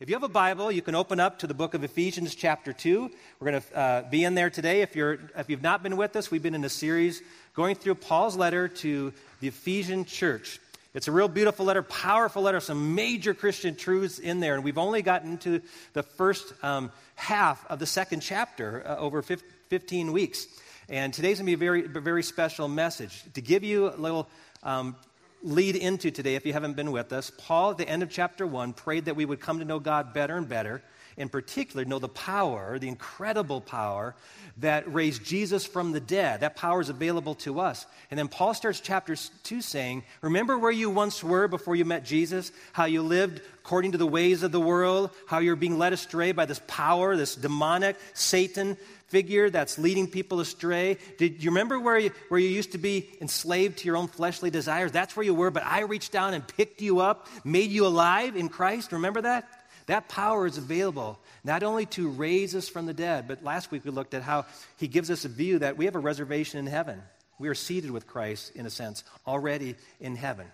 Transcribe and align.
If 0.00 0.08
you 0.08 0.14
have 0.14 0.22
a 0.22 0.28
Bible, 0.28 0.70
you 0.70 0.80
can 0.80 0.94
open 0.94 1.18
up 1.18 1.40
to 1.40 1.48
the 1.48 1.54
book 1.54 1.74
of 1.74 1.82
Ephesians, 1.82 2.36
chapter 2.36 2.72
2. 2.72 3.10
We're 3.40 3.50
going 3.50 3.60
to 3.60 3.76
uh, 3.76 4.02
be 4.08 4.22
in 4.22 4.36
there 4.36 4.48
today. 4.48 4.82
If, 4.82 4.94
you're, 4.94 5.18
if 5.36 5.50
you've 5.50 5.60
not 5.60 5.82
been 5.82 5.96
with 5.96 6.14
us, 6.14 6.30
we've 6.30 6.40
been 6.40 6.54
in 6.54 6.62
a 6.62 6.68
series 6.68 7.20
going 7.52 7.74
through 7.74 7.96
Paul's 7.96 8.36
letter 8.36 8.68
to 8.68 9.12
the 9.40 9.48
Ephesian 9.48 10.04
church. 10.04 10.60
It's 10.94 11.08
a 11.08 11.12
real 11.12 11.26
beautiful 11.26 11.66
letter, 11.66 11.82
powerful 11.82 12.42
letter, 12.42 12.60
some 12.60 12.94
major 12.94 13.34
Christian 13.34 13.74
truths 13.74 14.20
in 14.20 14.38
there. 14.38 14.54
And 14.54 14.62
we've 14.62 14.78
only 14.78 15.02
gotten 15.02 15.36
to 15.38 15.60
the 15.94 16.04
first 16.04 16.52
um, 16.62 16.92
half 17.16 17.68
of 17.68 17.80
the 17.80 17.86
second 17.86 18.20
chapter 18.20 18.86
uh, 18.86 18.98
over 18.98 19.20
15 19.20 20.12
weeks. 20.12 20.46
And 20.88 21.12
today's 21.12 21.38
going 21.38 21.46
to 21.46 21.56
be 21.56 21.66
a 21.66 21.72
very, 21.72 21.82
very 21.88 22.22
special 22.22 22.68
message. 22.68 23.24
To 23.34 23.40
give 23.40 23.64
you 23.64 23.88
a 23.88 23.96
little 23.96 24.28
um, 24.62 24.94
lead 25.42 25.76
into 25.76 26.10
today, 26.10 26.34
if 26.34 26.46
you 26.46 26.52
haven't 26.52 26.74
been 26.74 26.92
with 26.92 27.12
us, 27.12 27.30
Paul, 27.38 27.72
at 27.72 27.78
the 27.78 27.88
end 27.88 28.02
of 28.02 28.10
chapter 28.10 28.46
1, 28.46 28.72
prayed 28.72 29.06
that 29.06 29.16
we 29.16 29.24
would 29.24 29.40
come 29.40 29.58
to 29.58 29.64
know 29.64 29.78
God 29.78 30.12
better 30.12 30.36
and 30.36 30.48
better. 30.48 30.82
In 31.16 31.28
particular, 31.28 31.84
know 31.84 31.98
the 31.98 32.08
power, 32.08 32.78
the 32.78 32.86
incredible 32.86 33.60
power 33.60 34.14
that 34.58 34.92
raised 34.92 35.24
Jesus 35.24 35.66
from 35.66 35.90
the 35.90 36.00
dead. 36.00 36.40
That 36.40 36.54
power 36.54 36.80
is 36.80 36.90
available 36.90 37.34
to 37.36 37.58
us. 37.58 37.86
And 38.10 38.16
then 38.16 38.28
Paul 38.28 38.54
starts 38.54 38.78
chapter 38.78 39.16
2 39.16 39.60
saying, 39.60 40.04
Remember 40.22 40.56
where 40.56 40.70
you 40.70 40.90
once 40.90 41.24
were 41.24 41.48
before 41.48 41.74
you 41.74 41.84
met 41.84 42.04
Jesus? 42.04 42.52
How 42.72 42.84
you 42.84 43.02
lived 43.02 43.40
according 43.64 43.92
to 43.92 43.98
the 43.98 44.06
ways 44.06 44.44
of 44.44 44.52
the 44.52 44.60
world? 44.60 45.10
How 45.26 45.40
you're 45.40 45.56
being 45.56 45.76
led 45.76 45.92
astray 45.92 46.30
by 46.30 46.46
this 46.46 46.60
power, 46.68 47.16
this 47.16 47.34
demonic 47.34 47.96
Satan 48.14 48.76
figure 49.08 49.50
that's 49.50 49.78
leading 49.78 50.06
people 50.06 50.40
astray? 50.40 50.98
Did 51.16 51.42
you 51.42 51.50
remember 51.50 51.80
where 51.80 51.98
you, 51.98 52.10
where 52.28 52.40
you 52.40 52.48
used 52.48 52.72
to 52.72 52.78
be 52.78 53.10
enslaved 53.20 53.78
to 53.78 53.86
your 53.86 53.96
own 53.96 54.08
fleshly 54.08 54.50
desires? 54.50 54.92
That's 54.92 55.16
where 55.16 55.24
you 55.24 55.34
were, 55.34 55.50
but 55.50 55.64
I 55.64 55.80
reached 55.80 56.12
down 56.12 56.34
and 56.34 56.46
picked 56.46 56.80
you 56.80 57.00
up, 57.00 57.26
made 57.44 57.70
you 57.70 57.86
alive 57.86 58.36
in 58.36 58.48
Christ. 58.48 58.92
Remember 58.92 59.22
that? 59.22 59.48
That 59.86 60.08
power 60.08 60.46
is 60.46 60.58
available 60.58 61.18
not 61.44 61.62
only 61.62 61.86
to 61.86 62.10
raise 62.10 62.54
us 62.54 62.68
from 62.68 62.84
the 62.84 62.92
dead, 62.92 63.26
but 63.26 63.42
last 63.42 63.70
week 63.70 63.84
we 63.84 63.90
looked 63.90 64.12
at 64.12 64.22
how 64.22 64.44
he 64.76 64.86
gives 64.86 65.10
us 65.10 65.24
a 65.24 65.28
view 65.28 65.58
that 65.60 65.78
we 65.78 65.86
have 65.86 65.96
a 65.96 66.00
reservation 66.00 66.58
in 66.58 66.66
heaven. 66.66 67.00
We 67.38 67.48
are 67.48 67.54
seated 67.54 67.90
with 67.90 68.06
Christ, 68.06 68.54
in 68.54 68.66
a 68.66 68.70
sense, 68.70 69.04
already 69.26 69.76
in 70.00 70.16
heaven. 70.16 70.46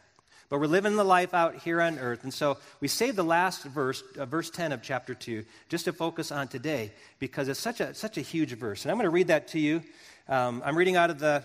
But 0.48 0.60
we're 0.60 0.66
living 0.66 0.96
the 0.96 1.04
life 1.04 1.34
out 1.34 1.56
here 1.56 1.80
on 1.80 1.98
earth. 1.98 2.24
And 2.24 2.32
so 2.32 2.58
we 2.80 2.88
saved 2.88 3.16
the 3.16 3.24
last 3.24 3.64
verse, 3.64 4.02
uh, 4.18 4.26
verse 4.26 4.50
10 4.50 4.72
of 4.72 4.82
chapter 4.82 5.14
2, 5.14 5.44
just 5.68 5.86
to 5.86 5.92
focus 5.92 6.30
on 6.30 6.48
today 6.48 6.92
because 7.18 7.48
it's 7.48 7.60
such 7.60 7.80
a, 7.80 7.94
such 7.94 8.18
a 8.18 8.20
huge 8.20 8.52
verse. 8.52 8.84
And 8.84 8.92
I'm 8.92 8.96
going 8.96 9.04
to 9.04 9.10
read 9.10 9.28
that 9.28 9.48
to 9.48 9.58
you. 9.58 9.82
Um, 10.28 10.62
I'm 10.64 10.76
reading 10.76 10.96
out 10.96 11.10
of 11.10 11.18
the 11.18 11.44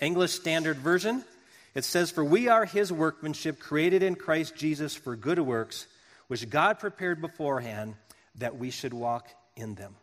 English 0.00 0.32
Standard 0.32 0.78
Version. 0.78 1.24
It 1.74 1.84
says, 1.84 2.10
For 2.10 2.24
we 2.24 2.48
are 2.48 2.64
his 2.64 2.92
workmanship, 2.92 3.60
created 3.60 4.02
in 4.02 4.16
Christ 4.16 4.56
Jesus 4.56 4.94
for 4.94 5.14
good 5.16 5.38
works, 5.38 5.86
which 6.28 6.48
God 6.50 6.78
prepared 6.78 7.20
beforehand 7.20 7.94
that 8.36 8.56
we 8.56 8.70
should 8.70 8.92
walk 8.92 9.28
in 9.56 9.74
them. 9.74 9.94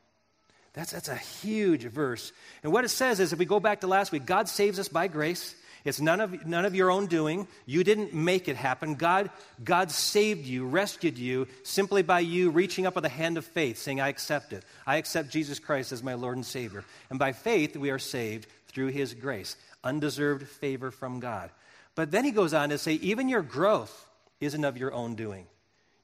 That's, 0.74 0.92
that's 0.92 1.10
a 1.10 1.16
huge 1.16 1.84
verse. 1.86 2.32
And 2.62 2.72
what 2.72 2.86
it 2.86 2.90
says 2.90 3.20
is 3.20 3.34
if 3.34 3.40
we 3.40 3.46
go 3.46 3.60
back 3.60 3.82
to 3.82 3.88
last 3.88 4.12
week, 4.12 4.26
God 4.26 4.48
saves 4.48 4.80
us 4.80 4.88
by 4.88 5.08
grace. 5.08 5.56
It's 5.86 6.02
none 6.02 6.20
of, 6.20 6.46
none 6.46 6.66
of 6.66 6.76
your 6.76 6.92
own 6.92 7.08
doing. 7.08 7.48
You 7.66 7.84
didn't 7.84 8.14
make 8.14 8.48
it 8.48 8.56
happen. 8.56 8.96
God, 8.96 9.30
God 9.64 9.92
saved 9.92 10.46
you, 10.46 10.66
rescued 10.66 11.18
you, 11.18 11.48
simply 11.64 12.02
by 12.02 12.20
you 12.20 12.50
reaching 12.50 12.86
up 12.86 12.96
with 12.96 13.06
a 13.06 13.10
hand 13.10 13.38
of 13.38 13.46
faith, 13.46 13.78
saying, 13.78 14.02
I 14.02 14.10
accept 14.10 14.54
it. 14.54 14.64
I 14.86 14.98
accept 14.98 15.30
Jesus 15.30 15.60
Christ 15.60 15.92
as 15.92 16.04
my 16.04 16.16
Lord 16.16 16.36
and 16.36 16.46
Savior. 16.46 16.84
And 17.10 17.20
by 17.20 17.32
faith, 17.32 17.76
we 17.78 17.90
are 17.90 18.00
saved 18.00 18.48
through 18.68 18.88
His 18.88 19.14
grace, 19.14 19.56
undeserved 19.84 20.48
favor 20.48 20.92
from 20.92 21.20
God. 21.20 21.50
But 21.98 22.12
then 22.12 22.24
he 22.24 22.32
goes 22.32 22.54
on 22.54 22.70
to 22.70 22.78
say, 22.78 22.94
even 22.94 23.28
your 23.28 23.42
growth 23.42 24.08
isn't 24.40 24.64
of 24.64 24.78
your 24.78 24.94
own 24.94 25.16
doing. 25.16 25.48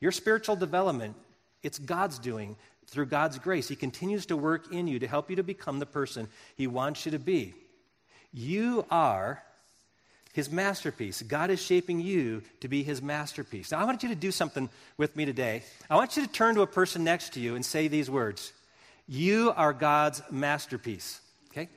Your 0.01 0.11
spiritual 0.11 0.55
development, 0.55 1.15
it's 1.61 1.77
God's 1.77 2.17
doing 2.17 2.55
through 2.87 3.05
God's 3.05 3.37
grace. 3.37 3.67
He 3.67 3.75
continues 3.75 4.25
to 4.25 4.35
work 4.35 4.73
in 4.73 4.87
you 4.87 4.97
to 4.99 5.07
help 5.07 5.29
you 5.29 5.35
to 5.35 5.43
become 5.43 5.77
the 5.77 5.85
person 5.85 6.27
He 6.55 6.65
wants 6.65 7.05
you 7.05 7.11
to 7.11 7.19
be. 7.19 7.53
You 8.33 8.87
are 8.89 9.43
his 10.33 10.51
masterpiece. 10.51 11.21
God 11.21 11.51
is 11.51 11.61
shaping 11.61 12.01
you 12.01 12.41
to 12.59 12.67
be 12.67 12.83
his 12.83 13.01
masterpiece. 13.01 13.71
Now, 13.71 13.79
I 13.79 13.85
want 13.85 14.01
you 14.03 14.09
to 14.09 14.15
do 14.15 14.31
something 14.31 14.67
with 14.97 15.15
me 15.15 15.25
today. 15.25 15.63
I 15.89 15.95
want 15.95 16.17
you 16.17 16.25
to 16.25 16.31
turn 16.31 16.55
to 16.55 16.61
a 16.61 16.67
person 16.67 17.03
next 17.03 17.33
to 17.33 17.39
you 17.39 17.55
and 17.55 17.63
say 17.63 17.87
these 17.87 18.09
words 18.09 18.51
You 19.07 19.53
are 19.55 19.73
God's 19.73 20.21
masterpiece. 20.31 21.21
Okay? 21.51 21.69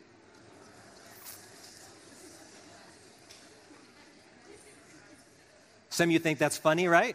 Some 5.91 6.09
of 6.09 6.12
you 6.12 6.19
think 6.19 6.38
that's 6.38 6.56
funny, 6.56 6.88
right? 6.88 7.15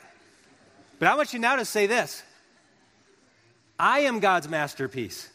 But 1.00 1.08
I 1.08 1.16
want 1.16 1.34
you 1.34 1.40
now 1.40 1.56
to 1.56 1.66
say 1.66 1.88
this 1.88 2.22
I 3.80 4.02
am 4.02 4.20
God's 4.20 4.48
masterpiece. 4.48 5.28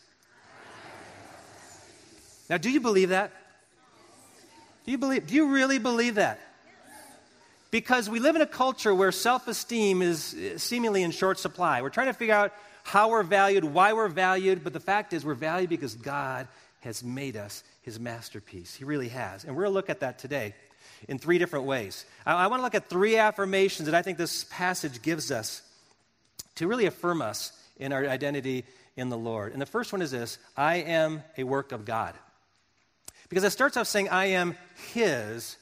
Now, 2.48 2.58
do 2.58 2.70
you 2.70 2.80
believe 2.80 3.08
that? 3.08 3.32
Do 4.86 4.92
you, 4.92 4.98
believe, 4.98 5.26
do 5.26 5.34
you 5.34 5.52
really 5.52 5.80
believe 5.80 6.14
that? 6.14 6.38
Because 7.72 8.08
we 8.08 8.20
live 8.20 8.36
in 8.36 8.42
a 8.42 8.46
culture 8.46 8.94
where 8.94 9.10
self 9.10 9.48
esteem 9.48 10.00
is 10.00 10.34
eh, 10.38 10.58
seemingly 10.58 11.02
in 11.02 11.10
short 11.10 11.40
supply. 11.40 11.82
We're 11.82 11.90
trying 11.90 12.06
to 12.06 12.12
figure 12.12 12.34
out 12.34 12.52
how 12.84 13.10
we're 13.10 13.24
valued, 13.24 13.64
why 13.64 13.92
we're 13.92 14.06
valued, 14.06 14.62
but 14.62 14.72
the 14.72 14.80
fact 14.80 15.12
is 15.12 15.24
we're 15.24 15.34
valued 15.34 15.70
because 15.70 15.96
God 15.96 16.46
has 16.80 17.02
made 17.02 17.36
us 17.36 17.64
his 17.82 17.98
masterpiece. 17.98 18.76
He 18.76 18.84
really 18.84 19.08
has. 19.08 19.42
And 19.42 19.56
we're 19.56 19.64
going 19.64 19.72
to 19.72 19.74
look 19.74 19.90
at 19.90 20.00
that 20.00 20.20
today 20.20 20.54
in 21.08 21.18
three 21.18 21.38
different 21.38 21.64
ways. 21.64 22.06
I, 22.24 22.44
I 22.44 22.46
want 22.46 22.60
to 22.60 22.64
look 22.64 22.76
at 22.76 22.88
three 22.88 23.16
affirmations 23.16 23.86
that 23.86 23.94
I 23.96 24.02
think 24.02 24.18
this 24.18 24.44
passage 24.44 25.02
gives 25.02 25.32
us 25.32 25.62
to 26.54 26.68
really 26.68 26.86
affirm 26.86 27.20
us 27.20 27.50
in 27.76 27.92
our 27.92 28.06
identity 28.06 28.64
in 28.96 29.08
the 29.08 29.18
Lord. 29.18 29.52
And 29.52 29.60
the 29.60 29.66
first 29.66 29.92
one 29.92 30.00
is 30.00 30.12
this 30.12 30.38
I 30.56 30.76
am 30.76 31.24
a 31.36 31.42
work 31.42 31.72
of 31.72 31.84
God. 31.84 32.14
Because 33.28 33.44
it 33.44 33.50
starts 33.50 33.76
off 33.76 33.86
saying, 33.86 34.08
I 34.08 34.26
am 34.26 34.56
his 34.92 35.56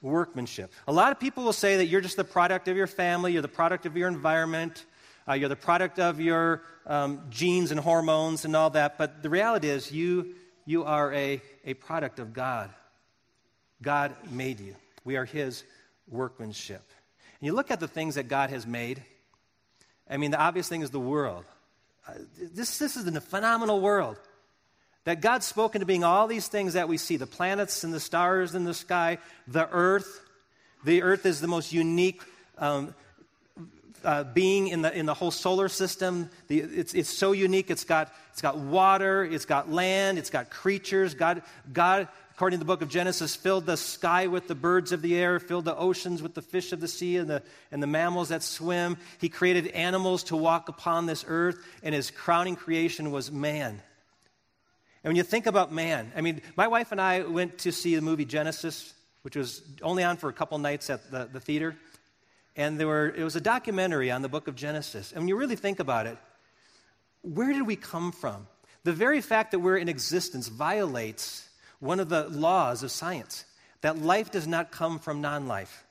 workmanship. 0.00 0.72
A 0.88 0.92
lot 0.92 1.12
of 1.12 1.20
people 1.20 1.44
will 1.44 1.52
say 1.52 1.76
that 1.78 1.86
you're 1.86 2.00
just 2.00 2.16
the 2.16 2.24
product 2.24 2.68
of 2.68 2.76
your 2.76 2.86
family, 2.86 3.32
you're 3.32 3.42
the 3.42 3.48
product 3.48 3.86
of 3.86 3.96
your 3.96 4.08
environment, 4.08 4.84
uh, 5.28 5.34
you're 5.34 5.48
the 5.48 5.56
product 5.56 5.98
of 5.98 6.20
your 6.20 6.62
um, 6.86 7.22
genes 7.30 7.70
and 7.70 7.78
hormones 7.78 8.44
and 8.44 8.56
all 8.56 8.70
that. 8.70 8.98
But 8.98 9.22
the 9.22 9.30
reality 9.30 9.68
is, 9.68 9.92
you, 9.92 10.34
you 10.64 10.84
are 10.84 11.12
a, 11.12 11.40
a 11.64 11.74
product 11.74 12.18
of 12.18 12.32
God. 12.32 12.70
God 13.80 14.14
made 14.30 14.60
you. 14.60 14.74
We 15.04 15.16
are 15.16 15.24
his 15.24 15.64
workmanship. 16.08 16.82
And 17.40 17.46
you 17.46 17.52
look 17.52 17.70
at 17.70 17.80
the 17.80 17.88
things 17.88 18.16
that 18.16 18.28
God 18.28 18.50
has 18.50 18.66
made. 18.66 19.02
I 20.08 20.16
mean, 20.16 20.30
the 20.30 20.40
obvious 20.40 20.68
thing 20.68 20.82
is 20.82 20.90
the 20.90 21.00
world. 21.00 21.44
Uh, 22.06 22.14
this, 22.52 22.78
this 22.78 22.96
is 22.96 23.06
a 23.06 23.20
phenomenal 23.20 23.80
world. 23.80 24.18
That 25.04 25.20
God's 25.20 25.46
spoken 25.46 25.80
to 25.80 25.86
being 25.86 26.04
all 26.04 26.28
these 26.28 26.46
things 26.46 26.74
that 26.74 26.88
we 26.88 26.96
see 26.96 27.16
the 27.16 27.26
planets 27.26 27.82
and 27.82 27.92
the 27.92 28.00
stars 28.00 28.54
in 28.54 28.64
the 28.64 28.74
sky, 28.74 29.18
the 29.48 29.68
earth. 29.70 30.20
The 30.84 31.02
earth 31.02 31.26
is 31.26 31.40
the 31.40 31.48
most 31.48 31.72
unique 31.72 32.22
um, 32.58 32.94
uh, 34.04 34.24
being 34.24 34.68
in 34.68 34.82
the, 34.82 34.96
in 34.96 35.06
the 35.06 35.14
whole 35.14 35.30
solar 35.30 35.68
system. 35.68 36.30
The, 36.48 36.60
it's, 36.60 36.94
it's 36.94 37.08
so 37.08 37.32
unique. 37.32 37.70
It's 37.70 37.84
got, 37.84 38.12
it's 38.30 38.42
got 38.42 38.58
water, 38.58 39.24
it's 39.24 39.44
got 39.44 39.70
land, 39.70 40.18
it's 40.18 40.30
got 40.30 40.50
creatures. 40.50 41.14
God, 41.14 41.42
God, 41.72 42.06
according 42.32 42.58
to 42.58 42.64
the 42.64 42.66
book 42.68 42.82
of 42.82 42.88
Genesis, 42.88 43.34
filled 43.34 43.66
the 43.66 43.76
sky 43.76 44.28
with 44.28 44.46
the 44.46 44.54
birds 44.54 44.92
of 44.92 45.02
the 45.02 45.16
air, 45.16 45.40
filled 45.40 45.64
the 45.64 45.76
oceans 45.76 46.22
with 46.22 46.34
the 46.34 46.42
fish 46.42 46.72
of 46.72 46.80
the 46.80 46.88
sea 46.88 47.16
and 47.16 47.28
the, 47.28 47.42
and 47.70 47.82
the 47.82 47.88
mammals 47.88 48.28
that 48.28 48.42
swim. 48.44 48.96
He 49.18 49.28
created 49.28 49.66
animals 49.68 50.24
to 50.24 50.36
walk 50.36 50.68
upon 50.68 51.06
this 51.06 51.24
earth, 51.26 51.58
and 51.82 51.92
his 51.92 52.10
crowning 52.10 52.56
creation 52.56 53.10
was 53.10 53.32
man. 53.32 53.82
And 55.04 55.10
when 55.10 55.16
you 55.16 55.22
think 55.22 55.46
about 55.46 55.72
man, 55.72 56.12
I 56.16 56.20
mean, 56.20 56.42
my 56.56 56.68
wife 56.68 56.92
and 56.92 57.00
I 57.00 57.22
went 57.22 57.58
to 57.58 57.72
see 57.72 57.96
the 57.96 58.02
movie 58.02 58.24
Genesis, 58.24 58.94
which 59.22 59.36
was 59.36 59.62
only 59.82 60.04
on 60.04 60.16
for 60.16 60.28
a 60.28 60.32
couple 60.32 60.58
nights 60.58 60.90
at 60.90 61.10
the, 61.10 61.28
the 61.32 61.40
theater. 61.40 61.76
And 62.54 62.78
there 62.78 62.86
were, 62.86 63.08
it 63.08 63.24
was 63.24 63.34
a 63.34 63.40
documentary 63.40 64.10
on 64.10 64.22
the 64.22 64.28
book 64.28 64.46
of 64.46 64.54
Genesis. 64.54 65.12
And 65.12 65.22
when 65.22 65.28
you 65.28 65.36
really 65.36 65.56
think 65.56 65.80
about 65.80 66.06
it, 66.06 66.18
where 67.22 67.52
did 67.52 67.66
we 67.66 67.76
come 67.76 68.12
from? 68.12 68.46
The 68.84 68.92
very 68.92 69.20
fact 69.20 69.52
that 69.52 69.60
we're 69.60 69.76
in 69.76 69.88
existence 69.88 70.48
violates 70.48 71.48
one 71.80 71.98
of 71.98 72.08
the 72.08 72.28
laws 72.28 72.82
of 72.82 72.90
science 72.90 73.44
that 73.80 73.98
life 73.98 74.30
does 74.30 74.46
not 74.46 74.70
come 74.70 74.98
from 74.98 75.20
non 75.20 75.48
life. 75.48 75.84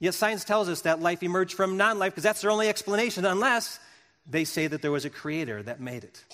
Yet 0.00 0.14
science 0.14 0.44
tells 0.44 0.68
us 0.68 0.82
that 0.82 1.00
life 1.00 1.22
emerged 1.22 1.54
from 1.54 1.76
non 1.76 1.98
life 1.98 2.12
because 2.12 2.24
that's 2.24 2.40
their 2.40 2.50
only 2.50 2.68
explanation, 2.68 3.24
unless 3.24 3.80
they 4.28 4.44
say 4.44 4.66
that 4.66 4.82
there 4.82 4.92
was 4.92 5.04
a 5.04 5.10
creator 5.10 5.62
that 5.62 5.80
made 5.80 6.04
it. 6.04 6.24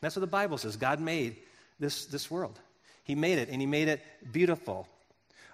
That's 0.00 0.16
what 0.16 0.20
the 0.20 0.26
Bible 0.26 0.58
says. 0.58 0.76
God 0.76 1.00
made 1.00 1.36
this, 1.78 2.06
this 2.06 2.30
world. 2.30 2.58
He 3.04 3.14
made 3.14 3.38
it, 3.38 3.48
and 3.50 3.60
He 3.60 3.66
made 3.66 3.88
it 3.88 4.02
beautiful. 4.32 4.88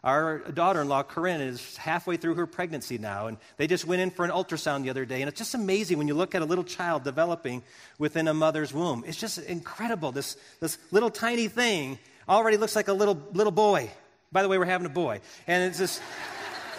Our 0.02 0.38
daughter 0.38 0.80
in 0.80 0.88
law, 0.88 1.02
Corinne, 1.02 1.42
is 1.42 1.76
halfway 1.76 2.16
through 2.16 2.34
her 2.34 2.46
pregnancy 2.46 2.96
now, 2.96 3.26
and 3.26 3.36
they 3.58 3.66
just 3.66 3.84
went 3.84 4.00
in 4.00 4.10
for 4.10 4.24
an 4.24 4.30
ultrasound 4.30 4.82
the 4.82 4.90
other 4.90 5.04
day. 5.04 5.20
And 5.20 5.28
it's 5.28 5.38
just 5.38 5.54
amazing 5.54 5.98
when 5.98 6.08
you 6.08 6.14
look 6.14 6.34
at 6.34 6.40
a 6.40 6.46
little 6.46 6.64
child 6.64 7.04
developing 7.04 7.62
within 7.98 8.26
a 8.26 8.32
mother's 8.32 8.72
womb. 8.72 9.04
It's 9.06 9.18
just 9.18 9.38
incredible. 9.38 10.10
This, 10.10 10.38
this 10.60 10.78
little 10.90 11.10
tiny 11.10 11.48
thing 11.48 11.98
already 12.26 12.56
looks 12.56 12.74
like 12.74 12.88
a 12.88 12.94
little, 12.94 13.20
little 13.34 13.50
boy. 13.50 13.90
By 14.32 14.42
the 14.42 14.48
way, 14.48 14.56
we're 14.56 14.64
having 14.64 14.86
a 14.86 14.90
boy. 14.90 15.20
And 15.46 15.64
it's 15.64 15.78
this 15.78 16.00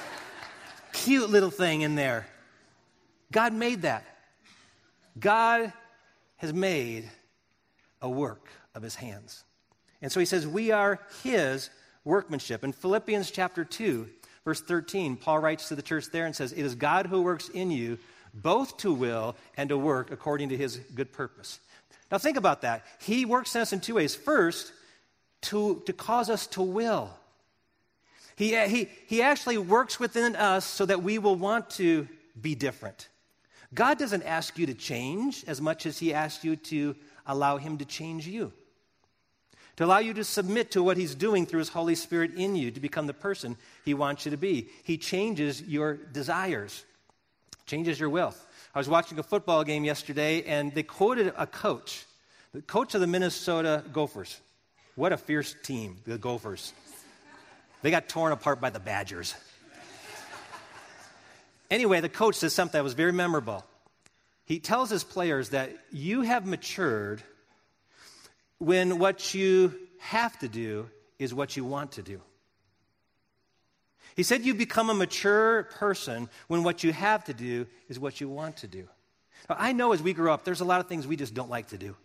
cute 0.93 1.29
little 1.29 1.51
thing 1.51 1.81
in 1.81 1.93
there. 1.93 2.25
God 3.31 3.53
made 3.53 3.83
that. 3.83 4.03
God 5.19 5.71
has 6.37 6.53
made 6.53 7.07
a 8.01 8.09
work 8.09 8.47
of 8.75 8.83
his 8.83 8.95
hands. 8.95 9.43
And 10.01 10.11
so 10.11 10.19
he 10.19 10.25
says, 10.25 10.47
We 10.47 10.71
are 10.71 10.99
his 11.23 11.69
workmanship. 12.03 12.63
In 12.63 12.71
Philippians 12.71 13.31
chapter 13.31 13.63
2, 13.63 14.09
verse 14.43 14.61
13, 14.61 15.17
Paul 15.17 15.39
writes 15.39 15.67
to 15.67 15.75
the 15.75 15.81
church 15.81 16.07
there 16.11 16.25
and 16.25 16.35
says, 16.35 16.51
It 16.51 16.63
is 16.63 16.75
God 16.75 17.05
who 17.05 17.21
works 17.21 17.49
in 17.49 17.71
you 17.71 17.99
both 18.33 18.77
to 18.77 18.93
will 18.93 19.35
and 19.57 19.69
to 19.69 19.77
work 19.77 20.11
according 20.11 20.49
to 20.49 20.57
his 20.57 20.77
good 20.95 21.11
purpose. 21.11 21.59
Now 22.11 22.17
think 22.17 22.37
about 22.37 22.61
that. 22.61 22.85
He 22.99 23.25
works 23.25 23.55
in 23.55 23.61
us 23.61 23.73
in 23.73 23.79
two 23.79 23.95
ways. 23.95 24.15
First, 24.15 24.73
to, 25.43 25.81
to 25.85 25.93
cause 25.93 26.29
us 26.29 26.47
to 26.47 26.61
will. 26.61 27.09
He, 28.35 28.55
he, 28.67 28.89
he 29.07 29.21
actually 29.21 29.57
works 29.57 29.99
within 29.99 30.35
us 30.35 30.65
so 30.65 30.85
that 30.85 31.03
we 31.03 31.17
will 31.17 31.35
want 31.35 31.69
to 31.71 32.07
be 32.39 32.55
different. 32.55 33.07
God 33.73 33.97
doesn't 33.97 34.23
ask 34.23 34.57
you 34.57 34.65
to 34.65 34.73
change 34.73 35.43
as 35.47 35.61
much 35.61 35.85
as 35.85 35.97
He 35.99 36.13
asks 36.13 36.43
you 36.43 36.55
to 36.55 36.95
allow 37.25 37.57
Him 37.57 37.77
to 37.77 37.85
change 37.85 38.27
you. 38.27 38.53
To 39.77 39.85
allow 39.85 39.99
you 39.99 40.13
to 40.15 40.23
submit 40.23 40.71
to 40.71 40.83
what 40.83 40.97
He's 40.97 41.15
doing 41.15 41.45
through 41.45 41.59
His 41.59 41.69
Holy 41.69 41.95
Spirit 41.95 42.35
in 42.35 42.55
you 42.55 42.71
to 42.71 42.79
become 42.79 43.07
the 43.07 43.13
person 43.13 43.57
He 43.85 43.93
wants 43.93 44.25
you 44.25 44.31
to 44.31 44.37
be. 44.37 44.69
He 44.83 44.97
changes 44.97 45.61
your 45.61 45.95
desires, 45.95 46.83
changes 47.65 47.99
your 47.99 48.09
will. 48.09 48.33
I 48.73 48.79
was 48.79 48.89
watching 48.89 49.19
a 49.19 49.23
football 49.23 49.63
game 49.63 49.83
yesterday 49.83 50.43
and 50.43 50.73
they 50.73 50.83
quoted 50.83 51.33
a 51.37 51.47
coach, 51.47 52.05
the 52.53 52.61
coach 52.61 52.95
of 52.95 53.01
the 53.01 53.07
Minnesota 53.07 53.83
Gophers. 53.91 54.39
What 54.95 55.13
a 55.13 55.17
fierce 55.17 55.55
team, 55.63 55.97
the 56.05 56.17
Gophers. 56.17 56.73
They 57.81 57.91
got 57.91 58.09
torn 58.09 58.31
apart 58.31 58.61
by 58.61 58.69
the 58.69 58.79
Badgers. 58.79 59.35
Anyway, 61.69 62.01
the 62.01 62.09
coach 62.09 62.35
says 62.35 62.53
something 62.53 62.77
that 62.77 62.83
was 62.83 62.93
very 62.93 63.13
memorable. 63.13 63.65
He 64.51 64.59
tells 64.59 64.89
his 64.89 65.05
players 65.05 65.51
that 65.51 65.71
you 65.93 66.23
have 66.23 66.45
matured 66.45 67.23
when 68.57 68.99
what 68.99 69.33
you 69.33 69.73
have 69.99 70.37
to 70.39 70.49
do 70.49 70.89
is 71.17 71.33
what 71.33 71.55
you 71.55 71.63
want 71.63 71.93
to 71.93 72.01
do. 72.01 72.19
He 74.17 74.23
said 74.23 74.41
you 74.41 74.53
become 74.53 74.89
a 74.89 74.93
mature 74.93 75.63
person 75.63 76.27
when 76.49 76.63
what 76.63 76.83
you 76.83 76.91
have 76.91 77.23
to 77.23 77.33
do 77.33 77.65
is 77.87 77.97
what 77.97 78.19
you 78.19 78.27
want 78.27 78.57
to 78.57 78.67
do. 78.67 78.89
Now, 79.49 79.55
I 79.57 79.71
know 79.71 79.93
as 79.93 80.03
we 80.03 80.11
grow 80.11 80.33
up, 80.33 80.43
there's 80.43 80.59
a 80.59 80.65
lot 80.65 80.81
of 80.81 80.87
things 80.87 81.07
we 81.07 81.15
just 81.15 81.33
don't 81.33 81.49
like 81.49 81.69
to 81.69 81.77
do. 81.77 81.95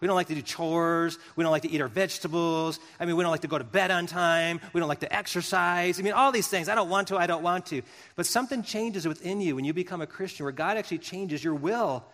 We 0.00 0.06
don't 0.06 0.16
like 0.16 0.28
to 0.28 0.34
do 0.34 0.42
chores. 0.42 1.18
We 1.36 1.42
don't 1.42 1.50
like 1.50 1.62
to 1.62 1.70
eat 1.70 1.80
our 1.80 1.88
vegetables. 1.88 2.78
I 3.00 3.04
mean, 3.04 3.16
we 3.16 3.22
don't 3.22 3.30
like 3.30 3.42
to 3.42 3.48
go 3.48 3.58
to 3.58 3.64
bed 3.64 3.90
on 3.90 4.06
time. 4.06 4.60
We 4.72 4.78
don't 4.78 4.88
like 4.88 5.00
to 5.00 5.12
exercise. 5.12 5.98
I 5.98 6.02
mean, 6.02 6.12
all 6.12 6.30
these 6.30 6.48
things. 6.48 6.68
I 6.68 6.74
don't 6.74 6.88
want 6.88 7.08
to, 7.08 7.16
I 7.16 7.26
don't 7.26 7.42
want 7.42 7.66
to. 7.66 7.82
But 8.16 8.26
something 8.26 8.62
changes 8.62 9.06
within 9.08 9.40
you 9.40 9.56
when 9.56 9.64
you 9.64 9.72
become 9.72 10.00
a 10.00 10.06
Christian 10.06 10.44
where 10.44 10.52
God 10.52 10.76
actually 10.76 10.98
changes 10.98 11.42
your 11.42 11.54
will 11.54 12.04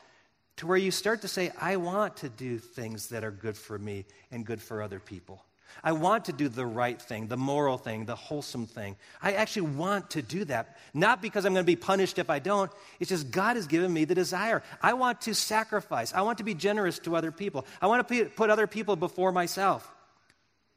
to 0.57 0.67
where 0.67 0.79
you 0.79 0.91
start 0.91 1.23
to 1.23 1.29
say, 1.29 1.51
I 1.61 1.77
want 1.77 2.19
to 2.19 2.29
do 2.29 2.59
things 2.59 3.09
that 3.09 3.25
are 3.25 3.31
good 3.31 3.57
for 3.57 3.79
me 3.79 4.07
and 4.31 4.47
good 4.47 4.63
for 4.63 4.83
other 4.83 5.01
people. 5.01 5.45
I 5.83 5.93
want 5.93 6.27
to 6.27 6.33
do 6.33 6.49
the 6.49 6.65
right 6.65 7.01
thing, 7.01 7.27
the 7.27 7.37
moral 7.37 7.77
thing, 7.77 8.07
the 8.07 8.15
wholesome 8.15 8.67
thing. 8.67 8.97
I 9.21 9.33
actually 9.33 9.69
want 9.73 10.11
to 10.11 10.23
do 10.23 10.45
that. 10.47 10.79
Not 10.95 11.21
because 11.21 11.45
I'm 11.45 11.53
going 11.53 11.65
to 11.65 11.67
be 11.67 11.77
punished 11.77 12.19
if 12.19 12.31
I 12.31 12.39
don't. 12.39 12.71
It's 13.01 13.11
just 13.11 13.31
God 13.31 13.57
has 13.57 13.67
given 13.67 13.93
me 13.93 14.05
the 14.05 14.15
desire. 14.15 14.63
I 14.81 14.95
want 14.95 15.21
to 15.23 15.35
sacrifice. 15.35 16.15
I 16.15 16.23
want 16.23 16.39
to 16.39 16.45
be 16.45 16.55
generous 16.55 16.99
to 17.01 17.17
other 17.17 17.33
people. 17.33 17.67
I 17.83 17.87
want 17.87 18.09
to 18.09 18.25
put 18.27 18.51
other 18.51 18.67
people 18.67 18.97
before 18.97 19.33
myself. 19.33 19.91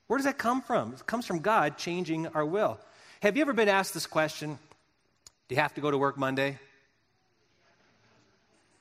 Where 0.08 0.18
does 0.18 0.26
that 0.26 0.38
come 0.38 0.62
from? 0.62 0.94
It 0.94 1.06
comes 1.06 1.26
from 1.26 1.40
God 1.40 1.78
changing 1.78 2.28
our 2.28 2.46
will. 2.46 2.80
Have 3.22 3.36
you 3.36 3.42
ever 3.42 3.54
been 3.54 3.70
asked 3.70 3.94
this 3.94 4.08
question? 4.08 4.58
Do 5.48 5.56
you 5.56 5.62
have 5.62 5.74
to 5.76 5.82
go 5.82 5.90
to 5.90 5.98
work 5.98 6.18
Monday? 6.18 6.60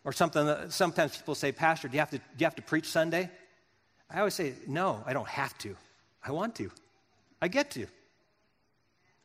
Or 0.05 0.12
something, 0.12 0.70
sometimes 0.70 1.17
people 1.17 1.35
say, 1.35 1.50
Pastor, 1.52 1.88
do 1.88 1.94
you, 1.94 2.00
have 2.00 2.11
to, 2.11 2.19
do 2.19 2.25
you 2.38 2.47
have 2.47 2.55
to 2.56 2.62
preach 2.62 2.88
Sunday? 2.88 3.29
I 4.09 4.19
always 4.19 4.35
say, 4.35 4.55
no, 4.69 5.02
I 5.05 5.12
don't 5.12 5.29
have 5.29 5.56
to. 5.59 5.76
I 6.26 6.32
want 6.32 6.56
to. 6.56 6.70
I 7.40 7.49
get 7.49 7.70
to. 7.73 7.87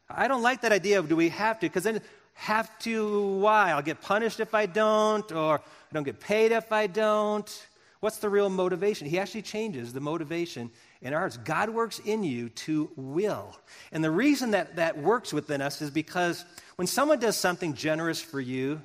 I 0.09 0.27
don't 0.27 0.42
like 0.42 0.62
that 0.62 0.71
idea 0.71 1.00
of 1.00 1.09
do 1.09 1.15
we 1.15 1.30
have 1.30 1.59
to, 1.59 1.65
because 1.68 1.83
then 1.83 2.01
have 2.33 2.77
to, 2.80 3.38
why? 3.38 3.71
I'll 3.71 3.81
get 3.81 4.01
punished 4.01 4.39
if 4.39 4.53
I 4.53 4.65
don't, 4.65 5.31
or 5.31 5.59
I 5.59 5.94
don't 5.94 6.03
get 6.03 6.19
paid 6.19 6.51
if 6.51 6.71
I 6.71 6.88
don't. 6.88 7.68
What's 8.01 8.18
the 8.18 8.30
real 8.30 8.50
motivation? 8.50 9.07
He 9.07 9.19
actually 9.19 9.44
changes 9.44 9.94
the 9.94 10.00
motivation 10.00 10.71
in 11.01 11.13
our 11.13 11.19
hearts. 11.19 11.38
God 11.38 11.69
works 11.69 12.00
in 12.00 12.24
you 12.24 12.50
to 12.50 12.89
will. 12.95 13.56
And 13.92 14.03
the 14.03 14.12
reason 14.12 14.51
that 14.51 14.75
that 14.77 14.98
works 14.98 15.31
within 15.31 15.62
us 15.62 15.81
is 15.81 15.92
because 15.92 16.44
when 16.75 16.88
someone 16.88 17.19
does 17.19 17.38
something 17.38 17.74
generous 17.74 18.19
for 18.19 18.39
you, 18.39 18.81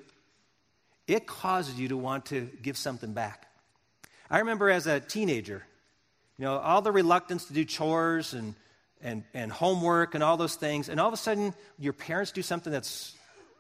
it 1.07 1.27
causes 1.27 1.79
you 1.79 1.89
to 1.89 1.97
want 1.97 2.27
to 2.27 2.51
give 2.63 2.77
something 2.77 3.13
back. 3.13 3.47
I 4.31 4.41
remember 4.41 4.69
as 4.69 4.87
a 4.87 5.01
teenager, 5.01 5.65
you 6.39 6.45
know, 6.45 6.59
all 6.59 6.83
the 6.83 6.93
reluctance 6.93 7.47
to 7.47 7.53
do 7.53 7.65
chores 7.65 8.35
and, 8.35 8.55
and, 9.01 9.25
and 9.33 9.51
homework 9.51 10.15
and 10.15 10.23
all 10.23 10.37
those 10.37 10.55
things. 10.55 10.89
And 10.89 11.01
all 11.01 11.09
of 11.09 11.15
a 11.15 11.19
sudden, 11.19 11.55
your 11.79 11.93
parents 11.93 12.33
do 12.33 12.43
something 12.43 12.73
that's 12.73 13.15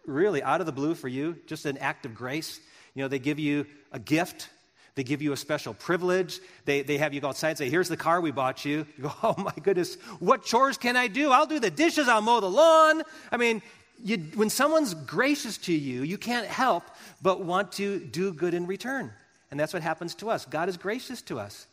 really 0.06 0.42
out 0.42 0.60
of 0.60 0.66
the 0.66 0.72
blue 0.72 0.94
for 0.94 1.08
you, 1.08 1.38
just 1.46 1.66
an 1.66 1.78
act 1.78 2.06
of 2.06 2.14
grace. 2.14 2.60
You 2.94 3.02
know, 3.02 3.08
they 3.08 3.18
give 3.18 3.38
you 3.38 3.66
a 3.92 3.98
gift. 3.98 4.50
They 4.94 5.04
give 5.04 5.20
you 5.20 5.32
a 5.32 5.36
special 5.36 5.74
privilege. 5.74 6.40
They, 6.64 6.82
they 6.82 6.96
have 6.98 7.12
you 7.12 7.20
go 7.20 7.28
outside 7.28 7.50
and 7.50 7.58
say, 7.58 7.68
Here's 7.68 7.88
the 7.88 7.96
car 7.96 8.20
we 8.20 8.30
bought 8.30 8.64
you. 8.64 8.86
You 8.96 9.04
go, 9.04 9.12
Oh 9.22 9.34
my 9.38 9.52
goodness, 9.62 9.96
what 10.20 10.44
chores 10.44 10.78
can 10.78 10.96
I 10.96 11.06
do? 11.08 11.30
I'll 11.30 11.46
do 11.46 11.60
the 11.60 11.70
dishes, 11.70 12.08
I'll 12.08 12.22
mow 12.22 12.40
the 12.40 12.50
lawn. 12.50 13.02
I 13.30 13.36
mean, 13.36 13.62
you, 14.02 14.18
when 14.34 14.50
someone's 14.50 14.94
gracious 14.94 15.58
to 15.58 15.72
you, 15.72 16.02
you 16.02 16.18
can't 16.18 16.46
help 16.46 16.84
but 17.22 17.42
want 17.42 17.72
to 17.72 17.98
do 17.98 18.32
good 18.32 18.54
in 18.54 18.66
return. 18.66 19.12
And 19.50 19.58
that's 19.58 19.72
what 19.72 19.82
happens 19.82 20.14
to 20.16 20.30
us. 20.30 20.44
God 20.44 20.68
is 20.68 20.76
gracious 20.76 21.22
to 21.22 21.38
us. 21.38 21.66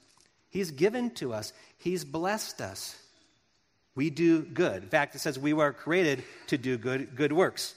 He's 0.53 0.69
given 0.69 1.09
to 1.15 1.33
us, 1.33 1.51
He's 1.79 2.05
blessed 2.05 2.61
us. 2.61 2.95
We 3.95 4.09
do 4.09 4.43
good. 4.43 4.83
In 4.83 4.89
fact, 4.89 5.15
it 5.15 5.19
says 5.19 5.37
we 5.37 5.53
were 5.53 5.73
created 5.73 6.23
to 6.47 6.57
do 6.57 6.77
good, 6.77 7.15
good 7.15 7.33
works. 7.33 7.75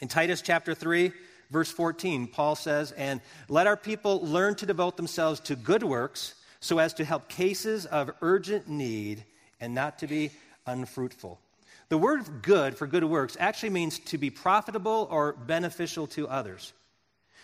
In 0.00 0.08
Titus 0.08 0.42
chapter 0.42 0.74
3, 0.74 1.12
verse 1.50 1.70
14, 1.70 2.26
Paul 2.26 2.56
says, 2.56 2.92
And 2.92 3.20
let 3.48 3.66
our 3.66 3.76
people 3.76 4.20
learn 4.24 4.54
to 4.56 4.66
devote 4.66 4.96
themselves 4.96 5.40
to 5.40 5.56
good 5.56 5.82
works 5.82 6.34
so 6.60 6.78
as 6.78 6.94
to 6.94 7.04
help 7.04 7.28
cases 7.28 7.86
of 7.86 8.10
urgent 8.22 8.68
need 8.68 9.24
and 9.60 9.74
not 9.74 9.98
to 10.00 10.06
be 10.06 10.30
unfruitful. 10.66 11.40
The 11.88 11.98
word 11.98 12.42
good 12.42 12.76
for 12.76 12.86
good 12.86 13.04
works 13.04 13.36
actually 13.38 13.70
means 13.70 13.98
to 14.00 14.18
be 14.18 14.30
profitable 14.30 15.08
or 15.10 15.32
beneficial 15.32 16.06
to 16.08 16.28
others. 16.28 16.72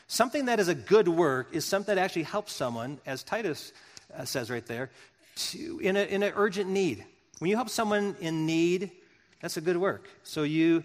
Something 0.07 0.47
that 0.47 0.59
is 0.59 0.69
a 0.69 0.75
good 0.75 1.07
work 1.07 1.49
is 1.53 1.65
something 1.65 1.95
that 1.95 2.03
actually 2.03 2.25
helps 2.25 2.53
someone, 2.53 2.99
as 3.07 3.23
Titus 3.23 3.73
uh, 4.17 4.25
says 4.25 4.51
right 4.51 4.65
there, 4.67 4.91
to, 5.37 5.79
in, 5.81 5.97
a, 5.97 6.01
in 6.01 6.23
an 6.23 6.33
urgent 6.37 6.69
need. 6.69 7.05
When 7.39 7.51
you 7.51 7.57
help 7.57 7.71
someone 7.71 8.17
in 8.21 8.47
need, 8.47 8.91
that's 9.41 9.57
a 9.57 9.61
good 9.61 9.77
work. 9.77 10.09
So 10.23 10.43
you, 10.43 10.85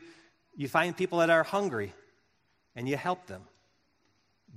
you 0.55 0.67
find 0.67 0.95
people 0.95 1.19
that 1.19 1.29
are 1.29 1.43
hungry 1.43 1.93
and 2.75 2.87
you 2.87 2.97
help 2.97 3.27
them. 3.27 3.41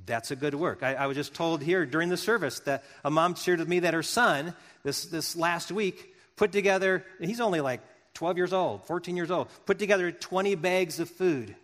That's 0.06 0.30
a 0.30 0.36
good 0.36 0.54
work. 0.54 0.82
I, 0.82 0.94
I, 0.94 1.06
was 1.06 1.16
just 1.16 1.34
told 1.34 1.60
here 1.60 1.84
during 1.84 2.08
the 2.08 2.16
service 2.16 2.60
that 2.60 2.84
a 3.04 3.10
mom 3.10 3.34
shared 3.34 3.58
with 3.58 3.68
me 3.68 3.80
that 3.80 3.94
her 3.94 4.02
son, 4.02 4.54
this, 4.84 5.06
this 5.06 5.34
last 5.34 5.72
week, 5.72 6.14
put 6.36 6.52
together, 6.52 7.04
he's 7.20 7.40
only 7.40 7.60
like 7.60 7.80
12 8.14 8.36
years 8.36 8.52
old, 8.52 8.84
14 8.84 9.16
years 9.16 9.30
old, 9.30 9.48
put 9.66 9.78
together 9.78 10.12
20 10.12 10.54
bags 10.54 11.00
of 11.00 11.10
food. 11.10 11.54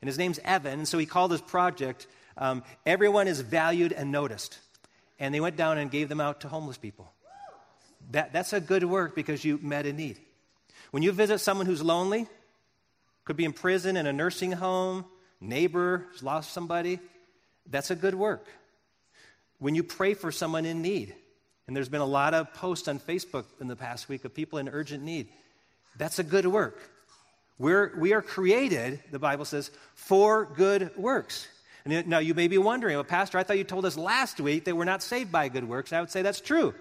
And 0.00 0.08
his 0.08 0.18
name's 0.18 0.40
Evan, 0.44 0.86
so 0.86 0.98
he 0.98 1.06
called 1.06 1.30
his 1.30 1.42
project 1.42 2.06
um, 2.36 2.62
Everyone 2.86 3.28
is 3.28 3.40
Valued 3.40 3.92
and 3.92 4.10
Noticed 4.10 4.58
and 5.18 5.34
they 5.34 5.40
went 5.40 5.56
down 5.56 5.78
and 5.78 5.90
gave 5.90 6.08
them 6.08 6.20
out 6.20 6.40
to 6.40 6.48
homeless 6.48 6.78
people. 6.78 7.12
That, 8.10 8.32
that's 8.32 8.52
a 8.52 8.60
good 8.60 8.84
work 8.84 9.14
because 9.14 9.44
you 9.44 9.58
met 9.62 9.86
a 9.86 9.92
need. 9.92 10.18
When 10.90 11.02
you 11.02 11.12
visit 11.12 11.38
someone 11.38 11.66
who's 11.66 11.82
lonely, 11.82 12.26
could 13.24 13.36
be 13.36 13.44
in 13.44 13.52
prison, 13.52 13.96
in 13.96 14.06
a 14.06 14.12
nursing 14.12 14.52
home, 14.52 15.04
neighbor 15.40 16.06
who's 16.10 16.22
lost 16.22 16.52
somebody, 16.52 16.98
that's 17.70 17.90
a 17.90 17.96
good 17.96 18.14
work. 18.14 18.46
When 19.58 19.74
you 19.74 19.84
pray 19.84 20.14
for 20.14 20.32
someone 20.32 20.64
in 20.64 20.82
need, 20.82 21.14
and 21.66 21.76
there's 21.76 21.88
been 21.88 22.00
a 22.00 22.06
lot 22.06 22.34
of 22.34 22.52
posts 22.54 22.88
on 22.88 22.98
Facebook 22.98 23.44
in 23.60 23.68
the 23.68 23.76
past 23.76 24.08
week 24.08 24.24
of 24.24 24.34
people 24.34 24.58
in 24.58 24.68
urgent 24.68 25.04
need, 25.04 25.28
that's 25.96 26.18
a 26.18 26.24
good 26.24 26.46
work. 26.46 26.78
We're, 27.58 27.92
we 27.96 28.12
are 28.12 28.22
created, 28.22 29.00
the 29.12 29.20
Bible 29.20 29.44
says, 29.44 29.70
for 29.94 30.46
good 30.46 30.96
works. 30.96 31.46
And 31.84 32.06
now 32.06 32.18
you 32.18 32.34
may 32.34 32.48
be 32.48 32.58
wondering, 32.58 32.96
well, 32.96 33.04
Pastor, 33.04 33.38
I 33.38 33.42
thought 33.42 33.58
you 33.58 33.64
told 33.64 33.84
us 33.84 33.96
last 33.96 34.40
week 34.40 34.64
that 34.64 34.76
we're 34.76 34.84
not 34.84 35.02
saved 35.02 35.32
by 35.32 35.48
good 35.48 35.68
works. 35.68 35.92
I 35.92 36.00
would 36.00 36.10
say 36.10 36.22
that's 36.22 36.40
true. 36.40 36.74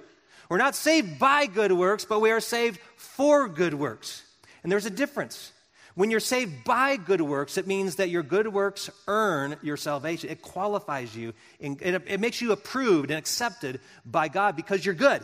We're 0.50 0.58
not 0.58 0.76
saved 0.76 1.18
by 1.18 1.46
good 1.46 1.72
works, 1.72 2.06
but 2.06 2.20
we 2.20 2.32
are 2.32 2.42
saved 2.42 2.80
for 2.98 3.48
good 3.48 3.74
works. 3.74 4.24
And 4.64 4.72
there's 4.72 4.86
a 4.86 4.92
difference. 4.92 5.52
When 5.96 6.12
you're 6.12 6.20
saved 6.20 6.64
by 6.64 6.98
good 6.98 7.22
works, 7.22 7.58
it 7.58 7.68
means 7.68 7.98
that 7.98 8.10
your 8.10 8.24
good 8.24 8.48
works 8.48 8.90
earn 9.08 9.58
your 9.62 9.78
salvation. 9.78 10.30
It 10.30 10.42
qualifies 10.42 11.16
you, 11.16 11.34
it, 11.60 12.04
it 12.08 12.20
makes 12.20 12.42
you 12.42 12.52
approved 12.52 13.12
and 13.12 13.18
accepted 13.18 13.80
by 14.06 14.28
God 14.28 14.56
because 14.56 14.86
you're 14.86 14.96
good. 14.96 15.22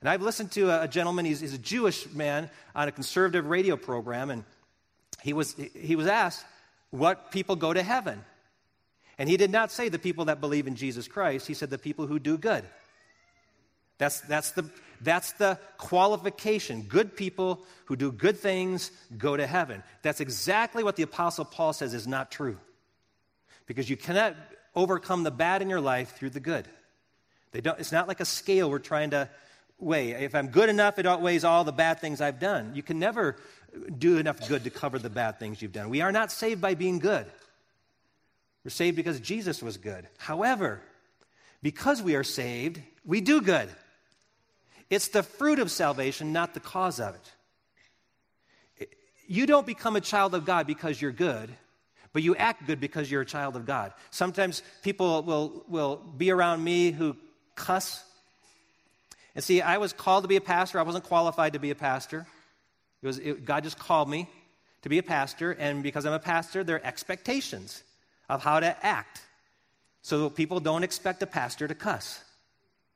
And 0.00 0.08
I've 0.08 0.22
listened 0.22 0.52
to 0.52 0.70
a, 0.70 0.84
a 0.84 0.88
gentleman, 0.88 1.24
he's, 1.24 1.40
he's, 1.40 1.54
a 1.54 1.58
Jewish 1.58 2.08
man 2.12 2.50
on 2.74 2.88
a 2.88 2.92
conservative 2.92 3.46
radio 3.46 3.76
program, 3.76 4.30
and 4.30 4.44
he 5.22 5.32
was, 5.32 5.56
he 5.74 5.96
was 5.96 6.06
asked, 6.06 6.44
What 6.90 7.32
people 7.32 7.56
go 7.56 7.72
to 7.72 7.82
heaven? 7.82 8.22
And 9.18 9.28
he 9.28 9.36
did 9.36 9.50
not 9.50 9.72
say 9.72 9.88
the 9.88 9.98
people 9.98 10.26
that 10.26 10.40
believe 10.40 10.66
in 10.66 10.76
Jesus 10.76 11.08
Christ, 11.08 11.46
he 11.46 11.54
said 11.54 11.70
the 11.70 11.78
people 11.78 12.06
who 12.06 12.18
do 12.18 12.38
good. 12.38 12.64
That's, 13.98 14.20
that's, 14.20 14.52
the, 14.52 14.70
that's 15.00 15.32
the 15.32 15.58
qualification. 15.76 16.82
Good 16.82 17.16
people 17.16 17.64
who 17.86 17.96
do 17.96 18.12
good 18.12 18.38
things 18.38 18.92
go 19.16 19.36
to 19.36 19.46
heaven. 19.46 19.82
That's 20.02 20.20
exactly 20.20 20.84
what 20.84 20.94
the 20.94 21.02
Apostle 21.02 21.44
Paul 21.44 21.72
says 21.72 21.94
is 21.94 22.06
not 22.06 22.30
true. 22.30 22.58
Because 23.66 23.90
you 23.90 23.96
cannot 23.96 24.36
overcome 24.76 25.24
the 25.24 25.32
bad 25.32 25.62
in 25.62 25.68
your 25.68 25.80
life 25.80 26.16
through 26.16 26.30
the 26.30 26.40
good. 26.40 26.68
They 27.50 27.60
don't, 27.60 27.78
it's 27.80 27.92
not 27.92 28.06
like 28.06 28.20
a 28.20 28.24
scale 28.24 28.70
we're 28.70 28.78
trying 28.78 29.10
to 29.10 29.28
weigh. 29.80 30.10
If 30.10 30.34
I'm 30.34 30.48
good 30.48 30.68
enough, 30.68 30.98
it 30.98 31.06
outweighs 31.06 31.44
all 31.44 31.64
the 31.64 31.72
bad 31.72 32.00
things 32.00 32.20
I've 32.20 32.38
done. 32.38 32.72
You 32.74 32.84
can 32.84 33.00
never 33.00 33.36
do 33.98 34.18
enough 34.18 34.46
good 34.48 34.64
to 34.64 34.70
cover 34.70 34.98
the 34.98 35.10
bad 35.10 35.40
things 35.40 35.60
you've 35.60 35.72
done. 35.72 35.88
We 35.88 36.02
are 36.02 36.12
not 36.12 36.30
saved 36.30 36.60
by 36.60 36.74
being 36.74 37.00
good. 37.00 37.26
We're 38.68 38.72
saved 38.72 38.96
because 38.96 39.18
Jesus 39.18 39.62
was 39.62 39.78
good. 39.78 40.06
However, 40.18 40.82
because 41.62 42.02
we 42.02 42.16
are 42.16 42.22
saved, 42.22 42.82
we 43.02 43.22
do 43.22 43.40
good. 43.40 43.70
It's 44.90 45.08
the 45.08 45.22
fruit 45.22 45.58
of 45.58 45.70
salvation, 45.70 46.34
not 46.34 46.52
the 46.52 46.60
cause 46.60 47.00
of 47.00 47.14
it. 48.78 48.90
You 49.26 49.46
don't 49.46 49.66
become 49.66 49.96
a 49.96 50.02
child 50.02 50.34
of 50.34 50.44
God 50.44 50.66
because 50.66 51.00
you're 51.00 51.12
good, 51.12 51.48
but 52.12 52.22
you 52.22 52.36
act 52.36 52.66
good 52.66 52.78
because 52.78 53.10
you're 53.10 53.22
a 53.22 53.24
child 53.24 53.56
of 53.56 53.64
God. 53.64 53.94
Sometimes 54.10 54.62
people 54.82 55.22
will, 55.22 55.64
will 55.66 55.96
be 55.96 56.30
around 56.30 56.62
me 56.62 56.90
who 56.90 57.16
cuss. 57.54 58.04
And 59.34 59.42
see, 59.42 59.62
I 59.62 59.78
was 59.78 59.94
called 59.94 60.24
to 60.24 60.28
be 60.28 60.36
a 60.36 60.42
pastor. 60.42 60.78
I 60.78 60.82
wasn't 60.82 61.04
qualified 61.04 61.54
to 61.54 61.58
be 61.58 61.70
a 61.70 61.74
pastor. 61.74 62.26
It 63.00 63.06
was, 63.06 63.18
it, 63.18 63.46
God 63.46 63.64
just 63.64 63.78
called 63.78 64.10
me 64.10 64.28
to 64.82 64.90
be 64.90 64.98
a 64.98 65.02
pastor, 65.02 65.52
and 65.52 65.82
because 65.82 66.04
I'm 66.04 66.12
a 66.12 66.18
pastor, 66.18 66.62
there 66.62 66.76
are 66.76 66.84
expectations 66.84 67.82
of 68.28 68.42
how 68.42 68.60
to 68.60 68.86
act. 68.86 69.22
So 70.02 70.30
people 70.30 70.60
don't 70.60 70.84
expect 70.84 71.22
a 71.22 71.26
pastor 71.26 71.68
to 71.68 71.74
cuss, 71.74 72.22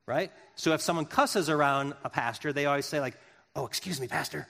right? 0.07 0.31
So 0.55 0.73
if 0.73 0.81
someone 0.81 1.07
cusses 1.07 1.49
around 1.49 1.95
a 2.05 2.11
pastor, 2.11 2.53
they 2.53 2.67
always 2.67 2.87
say, 2.87 3.01
like, 3.01 3.17
oh, 3.57 3.67
excuse 3.67 4.01
me, 4.01 4.09
pastor. 4.09 4.47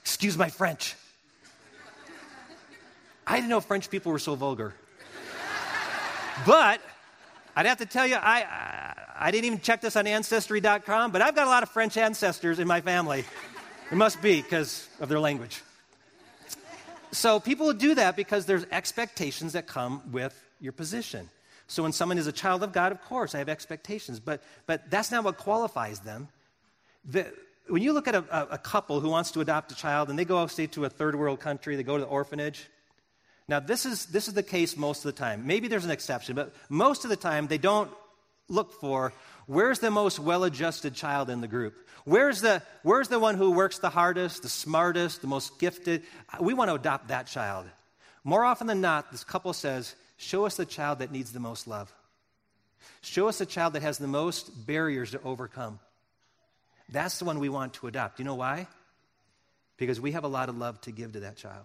excuse 0.00 0.36
my 0.36 0.48
French. 0.48 0.96
I 3.26 3.36
didn't 3.36 3.50
know 3.50 3.60
French 3.60 3.90
people 3.90 4.12
were 4.12 4.18
so 4.18 4.34
vulgar. 4.34 4.74
but 6.46 6.80
I'd 7.56 7.66
have 7.66 7.78
to 7.78 7.86
tell 7.86 8.06
you, 8.06 8.16
I, 8.16 8.40
I, 8.40 8.94
I 9.16 9.30
didn't 9.30 9.44
even 9.46 9.60
check 9.60 9.80
this 9.80 9.96
on 9.96 10.06
Ancestry.com, 10.06 11.12
but 11.12 11.22
I've 11.22 11.34
got 11.34 11.46
a 11.46 11.50
lot 11.50 11.62
of 11.62 11.70
French 11.70 11.96
ancestors 11.96 12.58
in 12.58 12.66
my 12.66 12.80
family. 12.80 13.24
It 13.90 13.96
must 13.96 14.20
be 14.20 14.42
because 14.42 14.88
of 15.00 15.08
their 15.08 15.20
language. 15.20 15.62
So 17.14 17.38
people 17.38 17.72
do 17.72 17.94
that 17.94 18.16
because 18.16 18.44
there's 18.44 18.66
expectations 18.72 19.52
that 19.52 19.68
come 19.68 20.02
with 20.10 20.34
your 20.60 20.72
position. 20.72 21.30
So 21.68 21.84
when 21.84 21.92
someone 21.92 22.18
is 22.18 22.26
a 22.26 22.32
child 22.32 22.64
of 22.64 22.72
God, 22.72 22.90
of 22.90 23.00
course, 23.02 23.34
I 23.34 23.38
have 23.38 23.48
expectations, 23.48 24.18
but, 24.18 24.42
but 24.66 24.90
that's 24.90 25.12
not 25.12 25.22
what 25.22 25.38
qualifies 25.38 26.00
them. 26.00 26.28
The, 27.04 27.32
when 27.68 27.82
you 27.82 27.92
look 27.92 28.08
at 28.08 28.16
a, 28.16 28.52
a, 28.52 28.58
couple 28.58 29.00
who 29.00 29.08
wants 29.08 29.30
to 29.32 29.40
adopt 29.40 29.70
a 29.70 29.76
child 29.76 30.10
and 30.10 30.18
they 30.18 30.24
go, 30.24 30.44
say, 30.48 30.66
to 30.68 30.84
a 30.84 30.90
third 30.90 31.14
world 31.14 31.38
country, 31.38 31.76
they 31.76 31.84
go 31.84 31.96
to 31.96 32.02
the 32.02 32.10
orphanage. 32.10 32.68
Now, 33.46 33.60
this 33.60 33.86
is, 33.86 34.06
this 34.06 34.26
is 34.26 34.34
the 34.34 34.42
case 34.42 34.76
most 34.76 35.04
of 35.04 35.14
the 35.14 35.18
time. 35.18 35.46
Maybe 35.46 35.68
there's 35.68 35.84
an 35.84 35.90
exception, 35.90 36.34
but 36.34 36.52
most 36.68 37.04
of 37.04 37.10
the 37.10 37.16
time 37.16 37.46
they 37.46 37.58
don't 37.58 37.90
look 38.48 38.80
for 38.80 39.12
where's 39.46 39.78
the 39.78 39.90
most 39.90 40.18
well 40.18 40.44
adjusted 40.44 40.94
child 40.94 41.30
in 41.30 41.40
the 41.40 41.48
group? 41.48 41.74
Where's 42.04 42.40
the, 42.40 42.62
where's 42.82 43.08
the 43.08 43.18
one 43.18 43.36
who 43.36 43.52
works 43.52 43.78
the 43.78 43.88
hardest, 43.88 44.42
the 44.42 44.48
smartest, 44.48 45.22
the 45.22 45.26
most 45.26 45.58
gifted? 45.58 46.02
We 46.38 46.52
want 46.52 46.68
to 46.68 46.74
adopt 46.74 47.08
that 47.08 47.26
child. 47.26 47.66
More 48.24 48.44
often 48.44 48.66
than 48.66 48.80
not, 48.80 49.10
this 49.10 49.24
couple 49.24 49.52
says, 49.52 49.94
Show 50.16 50.46
us 50.46 50.56
the 50.56 50.66
child 50.66 51.00
that 51.00 51.10
needs 51.10 51.32
the 51.32 51.40
most 51.40 51.66
love. 51.66 51.92
Show 53.00 53.28
us 53.28 53.38
the 53.38 53.46
child 53.46 53.72
that 53.72 53.82
has 53.82 53.98
the 53.98 54.06
most 54.06 54.66
barriers 54.66 55.10
to 55.10 55.20
overcome. 55.22 55.80
That's 56.88 57.18
the 57.18 57.24
one 57.24 57.38
we 57.40 57.48
want 57.48 57.74
to 57.74 57.86
adopt. 57.86 58.18
You 58.18 58.24
know 58.24 58.34
why? 58.34 58.68
Because 59.76 60.00
we 60.00 60.12
have 60.12 60.24
a 60.24 60.28
lot 60.28 60.48
of 60.48 60.56
love 60.56 60.80
to 60.82 60.92
give 60.92 61.12
to 61.12 61.20
that 61.20 61.36
child. 61.36 61.64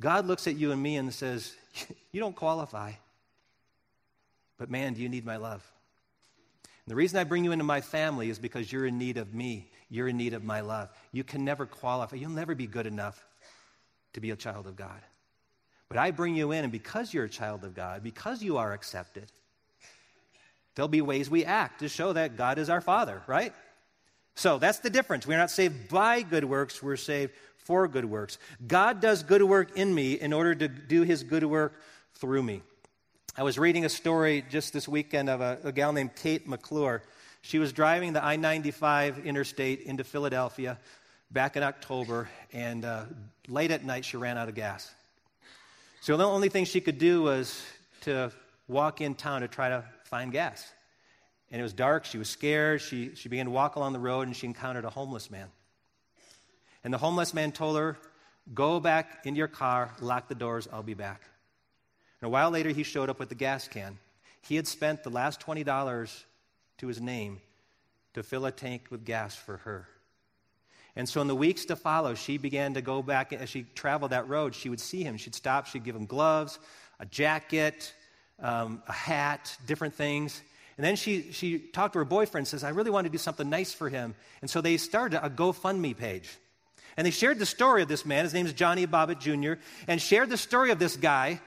God 0.00 0.26
looks 0.26 0.46
at 0.46 0.56
you 0.56 0.72
and 0.72 0.82
me 0.82 0.96
and 0.96 1.12
says, 1.12 1.54
You 2.12 2.20
don't 2.20 2.36
qualify. 2.36 2.92
But 4.58 4.70
man, 4.70 4.94
do 4.94 5.02
you 5.02 5.08
need 5.08 5.24
my 5.24 5.36
love? 5.36 5.64
And 6.84 6.92
the 6.92 6.96
reason 6.96 7.18
I 7.18 7.24
bring 7.24 7.44
you 7.44 7.52
into 7.52 7.64
my 7.64 7.80
family 7.80 8.30
is 8.30 8.38
because 8.38 8.70
you're 8.70 8.86
in 8.86 8.98
need 8.98 9.18
of 9.18 9.34
me. 9.34 9.68
You're 9.90 10.08
in 10.08 10.16
need 10.16 10.34
of 10.34 10.44
my 10.44 10.60
love. 10.60 10.88
You 11.12 11.24
can 11.24 11.44
never 11.44 11.66
qualify. 11.66 12.16
You'll 12.16 12.30
never 12.30 12.54
be 12.54 12.66
good 12.66 12.86
enough 12.86 13.24
to 14.12 14.20
be 14.20 14.30
a 14.30 14.36
child 14.36 14.66
of 14.66 14.76
God. 14.76 15.00
But 15.88 15.98
I 15.98 16.10
bring 16.10 16.36
you 16.36 16.52
in, 16.52 16.64
and 16.64 16.72
because 16.72 17.12
you're 17.12 17.24
a 17.24 17.28
child 17.28 17.64
of 17.64 17.74
God, 17.74 18.02
because 18.02 18.42
you 18.42 18.56
are 18.56 18.72
accepted, 18.72 19.30
there'll 20.74 20.88
be 20.88 21.02
ways 21.02 21.30
we 21.30 21.44
act 21.44 21.80
to 21.80 21.88
show 21.88 22.12
that 22.12 22.36
God 22.36 22.58
is 22.58 22.70
our 22.70 22.80
Father, 22.80 23.22
right? 23.26 23.52
So 24.34 24.58
that's 24.58 24.80
the 24.80 24.90
difference. 24.90 25.26
We're 25.26 25.38
not 25.38 25.50
saved 25.50 25.88
by 25.88 26.22
good 26.22 26.44
works, 26.44 26.82
we're 26.82 26.96
saved 26.96 27.32
for 27.56 27.88
good 27.88 28.04
works. 28.04 28.38
God 28.66 29.00
does 29.00 29.22
good 29.22 29.42
work 29.42 29.76
in 29.76 29.94
me 29.94 30.14
in 30.14 30.32
order 30.32 30.54
to 30.54 30.68
do 30.68 31.02
his 31.02 31.24
good 31.24 31.44
work 31.44 31.80
through 32.14 32.42
me. 32.42 32.62
I 33.38 33.42
was 33.42 33.58
reading 33.58 33.84
a 33.84 33.90
story 33.90 34.46
just 34.48 34.72
this 34.72 34.88
weekend 34.88 35.28
of 35.28 35.42
a, 35.42 35.58
a 35.62 35.70
gal 35.70 35.92
named 35.92 36.16
Kate 36.16 36.48
McClure. 36.48 37.02
She 37.42 37.58
was 37.58 37.70
driving 37.70 38.14
the 38.14 38.24
I 38.24 38.36
95 38.36 39.26
interstate 39.26 39.80
into 39.80 40.04
Philadelphia 40.04 40.78
back 41.30 41.54
in 41.54 41.62
October, 41.62 42.30
and 42.54 42.82
uh, 42.86 43.04
late 43.46 43.72
at 43.72 43.84
night 43.84 44.06
she 44.06 44.16
ran 44.16 44.38
out 44.38 44.48
of 44.48 44.54
gas. 44.54 44.90
So 46.00 46.16
the 46.16 46.24
only 46.24 46.48
thing 46.48 46.64
she 46.64 46.80
could 46.80 46.96
do 46.96 47.24
was 47.24 47.62
to 48.02 48.32
walk 48.68 49.02
in 49.02 49.14
town 49.14 49.42
to 49.42 49.48
try 49.48 49.68
to 49.68 49.84
find 50.04 50.32
gas. 50.32 50.66
And 51.50 51.60
it 51.60 51.62
was 51.62 51.74
dark. 51.74 52.06
She 52.06 52.16
was 52.16 52.30
scared. 52.30 52.80
She, 52.80 53.14
she 53.16 53.28
began 53.28 53.44
to 53.44 53.52
walk 53.52 53.76
along 53.76 53.92
the 53.92 53.98
road 53.98 54.28
and 54.28 54.34
she 54.34 54.46
encountered 54.46 54.86
a 54.86 54.90
homeless 54.90 55.30
man. 55.30 55.48
And 56.84 56.94
the 56.94 56.98
homeless 56.98 57.34
man 57.34 57.52
told 57.52 57.76
her, 57.76 57.98
Go 58.54 58.80
back 58.80 59.26
in 59.26 59.36
your 59.36 59.48
car, 59.48 59.90
lock 60.00 60.28
the 60.28 60.34
doors, 60.34 60.66
I'll 60.72 60.82
be 60.82 60.94
back. 60.94 61.20
And 62.26 62.32
a 62.32 62.34
while 62.34 62.50
later, 62.50 62.70
he 62.70 62.82
showed 62.82 63.08
up 63.08 63.20
with 63.20 63.28
the 63.28 63.36
gas 63.36 63.68
can. 63.68 63.98
He 64.42 64.56
had 64.56 64.66
spent 64.66 65.04
the 65.04 65.10
last 65.10 65.38
$20 65.40 66.24
to 66.78 66.86
his 66.88 67.00
name 67.00 67.40
to 68.14 68.24
fill 68.24 68.46
a 68.46 68.50
tank 68.50 68.88
with 68.90 69.04
gas 69.04 69.36
for 69.36 69.58
her. 69.58 69.86
And 70.96 71.08
so 71.08 71.20
in 71.20 71.28
the 71.28 71.36
weeks 71.36 71.66
to 71.66 71.76
follow, 71.76 72.16
she 72.16 72.36
began 72.36 72.74
to 72.74 72.80
go 72.80 73.00
back. 73.00 73.32
As 73.32 73.48
she 73.48 73.62
traveled 73.76 74.10
that 74.10 74.28
road, 74.28 74.56
she 74.56 74.68
would 74.68 74.80
see 74.80 75.04
him. 75.04 75.18
She'd 75.18 75.36
stop, 75.36 75.66
she'd 75.66 75.84
give 75.84 75.94
him 75.94 76.04
gloves, 76.04 76.58
a 76.98 77.06
jacket, 77.06 77.94
um, 78.42 78.82
a 78.88 78.92
hat, 78.92 79.56
different 79.64 79.94
things. 79.94 80.42
And 80.78 80.84
then 80.84 80.96
she, 80.96 81.30
she 81.30 81.60
talked 81.60 81.92
to 81.92 82.00
her 82.00 82.04
boyfriend 82.04 82.48
says, 82.48 82.64
I 82.64 82.70
really 82.70 82.90
want 82.90 83.04
to 83.04 83.12
do 83.12 83.18
something 83.18 83.48
nice 83.48 83.72
for 83.72 83.88
him. 83.88 84.16
And 84.40 84.50
so 84.50 84.60
they 84.60 84.78
started 84.78 85.24
a 85.24 85.30
GoFundMe 85.30 85.96
page. 85.96 86.28
And 86.96 87.06
they 87.06 87.12
shared 87.12 87.38
the 87.38 87.46
story 87.46 87.82
of 87.82 87.88
this 87.88 88.04
man. 88.04 88.24
His 88.24 88.34
name 88.34 88.46
is 88.46 88.52
Johnny 88.52 88.84
Bobbitt 88.84 89.20
Jr. 89.20 89.62
And 89.86 90.02
shared 90.02 90.28
the 90.28 90.36
story 90.36 90.72
of 90.72 90.80
this 90.80 90.96
guy. 90.96 91.40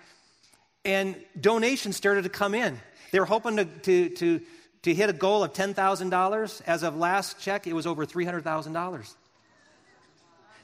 And 0.85 1.15
donations 1.39 1.97
started 1.97 2.23
to 2.23 2.29
come 2.29 2.55
in. 2.55 2.79
They 3.11 3.19
were 3.19 3.25
hoping 3.25 3.57
to, 3.57 3.65
to, 3.65 4.09
to, 4.09 4.41
to 4.83 4.93
hit 4.93 5.09
a 5.09 5.13
goal 5.13 5.43
of 5.43 5.53
$10,000. 5.53 6.61
As 6.65 6.83
of 6.83 6.95
last 6.95 7.39
check, 7.39 7.67
it 7.67 7.73
was 7.73 7.85
over 7.85 8.05
$300,000. 8.05 9.15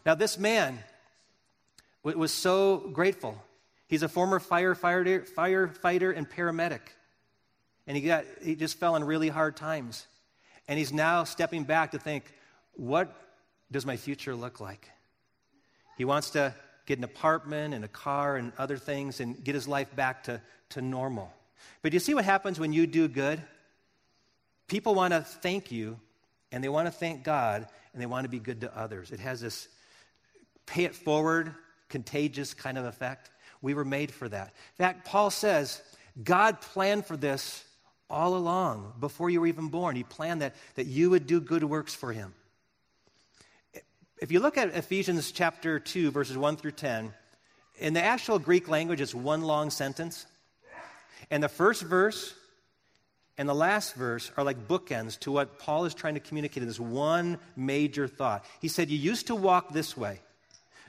Now, 0.06 0.16
this 0.16 0.38
man 0.38 0.80
was 2.04 2.32
so 2.32 2.78
grateful. 2.94 3.42
He's 3.88 4.04
a 4.04 4.10
former 4.10 4.40
firefighter, 4.40 5.28
firefighter 5.28 6.16
and 6.16 6.30
paramedic. 6.30 6.82
And 7.88 7.98
he, 7.98 8.04
got, 8.04 8.26
he 8.42 8.56
just 8.56 8.78
fell 8.78 8.96
in 8.96 9.04
really 9.04 9.30
hard 9.30 9.56
times. 9.56 10.08
And 10.68 10.78
he's 10.78 10.94
now 10.94 11.24
stepping 11.24 11.64
back 11.64 11.92
to 11.92 12.00
think, 12.00 12.32
what 12.74 13.16
does 13.72 13.86
my 13.86 13.98
future 13.98 14.36
look 14.36 14.60
like? 14.60 14.90
He 15.98 16.06
wants 16.06 16.32
to 16.32 16.54
get 16.86 16.98
an 16.98 17.04
apartment 17.04 17.74
and 17.74 17.84
a 17.84 17.88
car 17.88 18.38
and 18.38 18.52
other 18.58 18.78
things 18.78 19.20
and 19.20 19.44
get 19.44 19.56
his 19.56 19.68
life 19.68 19.96
back 19.96 20.24
to, 20.24 20.42
to 20.70 20.82
normal. 20.82 21.32
But 21.82 21.94
you 21.94 22.00
see 22.00 22.14
what 22.14 22.26
happens 22.26 22.60
when 22.60 22.74
you 22.74 22.88
do 22.88 23.08
good? 23.08 23.42
People 24.68 24.96
want 24.96 25.14
to 25.14 25.22
thank 25.22 25.72
you 25.72 26.00
and 26.52 26.64
they 26.64 26.70
want 26.70 26.88
to 26.88 26.92
thank 26.92 27.24
God 27.24 27.68
and 27.94 28.02
they 28.02 28.06
want 28.06 28.26
to 28.26 28.30
be 28.30 28.40
good 28.40 28.62
to 28.62 28.78
others. 28.78 29.12
It 29.12 29.20
has 29.20 29.42
this 29.42 29.68
pay 30.66 30.86
it 30.86 30.96
forward, 30.96 31.54
contagious 31.90 32.54
kind 32.54 32.78
of 32.78 32.86
effect. 32.86 33.30
We 33.62 33.74
were 33.74 33.86
made 33.86 34.12
for 34.12 34.28
that. 34.30 34.48
In 34.48 34.86
fact, 34.86 35.06
Paul 35.06 35.30
says 35.30 35.82
God 36.24 36.62
planned 36.62 37.06
for 37.06 37.18
this 37.18 37.64
all 38.10 38.36
along 38.36 38.94
before 39.00 39.30
you 39.30 39.42
were 39.42 39.48
even 39.48 39.68
born. 39.68 39.96
He 39.96 40.04
planned 40.04 40.42
that, 40.42 40.56
that 40.76 40.86
you 40.86 41.10
would 41.10 41.28
do 41.28 41.40
good 41.40 41.64
works 41.64 41.94
for 41.94 42.14
him. 42.14 42.34
If 44.20 44.32
you 44.32 44.40
look 44.40 44.58
at 44.58 44.74
Ephesians 44.74 45.32
chapter 45.34 45.78
2, 45.78 46.12
verses 46.12 46.38
1 46.38 46.56
through 46.56 46.72
10, 46.72 47.14
in 47.80 47.94
the 47.94 48.02
actual 48.02 48.40
Greek 48.40 48.70
language, 48.70 49.02
it's 49.02 49.14
one 49.14 49.42
long 49.42 49.70
sentence. 49.70 50.26
And 51.30 51.44
the 51.44 51.50
first 51.50 51.84
verse 51.84 52.34
and 53.38 53.50
the 53.50 53.54
last 53.54 53.96
verse 53.96 54.32
are 54.38 54.44
like 54.46 54.70
bookends 54.70 55.20
to 55.20 55.32
what 55.32 55.60
Paul 55.60 55.84
is 55.84 55.94
trying 55.94 56.14
to 56.14 56.22
communicate 56.22 56.64
in 56.64 56.70
this 56.70 56.80
one 56.80 57.38
major 57.58 58.08
thought. 58.08 58.46
He 58.62 58.70
said, 58.70 58.90
You 58.90 58.98
used 58.98 59.28
to 59.28 59.36
walk 59.36 59.74
this 59.74 59.98
way. 59.98 60.22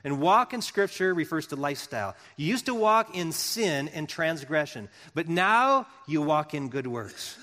And 0.05 0.21
walk 0.21 0.53
in 0.53 0.61
Scripture 0.61 1.13
refers 1.13 1.47
to 1.47 1.57
lifestyle. 1.57 2.15
You 2.37 2.45
used 2.45 2.67
to 2.67 2.73
walk 2.73 3.17
in 3.17 3.33
sin 3.33 3.89
and 3.89 4.07
transgression, 4.07 4.87
but 5.13 5.27
now 5.27 5.87
you 6.07 6.21
walk 6.21 6.53
in 6.53 6.69
good 6.69 6.87
works. 6.87 7.37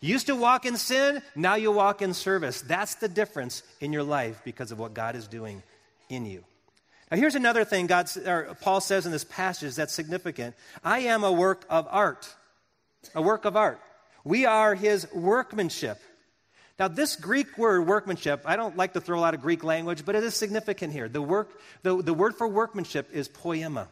You 0.00 0.12
used 0.12 0.26
to 0.26 0.36
walk 0.36 0.66
in 0.66 0.76
sin, 0.76 1.22
now 1.34 1.54
you 1.54 1.72
walk 1.72 2.02
in 2.02 2.12
service. 2.12 2.60
That's 2.60 2.96
the 2.96 3.08
difference 3.08 3.62
in 3.80 3.92
your 3.92 4.02
life 4.02 4.42
because 4.44 4.70
of 4.70 4.78
what 4.78 4.94
God 4.94 5.16
is 5.16 5.26
doing 5.26 5.62
in 6.08 6.26
you. 6.26 6.44
Now, 7.10 7.16
here's 7.16 7.34
another 7.34 7.64
thing 7.64 7.86
God, 7.86 8.10
Paul 8.60 8.80
says 8.80 9.06
in 9.06 9.12
this 9.12 9.24
passage 9.24 9.76
that's 9.76 9.94
significant 9.94 10.54
I 10.84 11.00
am 11.00 11.24
a 11.24 11.32
work 11.32 11.64
of 11.70 11.86
art. 11.90 12.28
A 13.14 13.22
work 13.22 13.44
of 13.44 13.56
art. 13.56 13.80
We 14.24 14.44
are 14.44 14.74
his 14.74 15.06
workmanship. 15.12 16.00
Now, 16.78 16.88
this 16.88 17.16
Greek 17.16 17.56
word, 17.56 17.86
workmanship, 17.86 18.42
I 18.44 18.56
don't 18.56 18.76
like 18.76 18.92
to 18.94 19.00
throw 19.00 19.18
a 19.18 19.20
lot 19.20 19.34
of 19.34 19.40
Greek 19.40 19.64
language, 19.64 20.04
but 20.04 20.14
it 20.14 20.24
is 20.24 20.34
significant 20.34 20.92
here. 20.92 21.08
The, 21.08 21.22
work, 21.22 21.58
the, 21.82 22.02
the 22.02 22.12
word 22.12 22.34
for 22.34 22.46
workmanship 22.46 23.08
is 23.12 23.28
poema. 23.28 23.88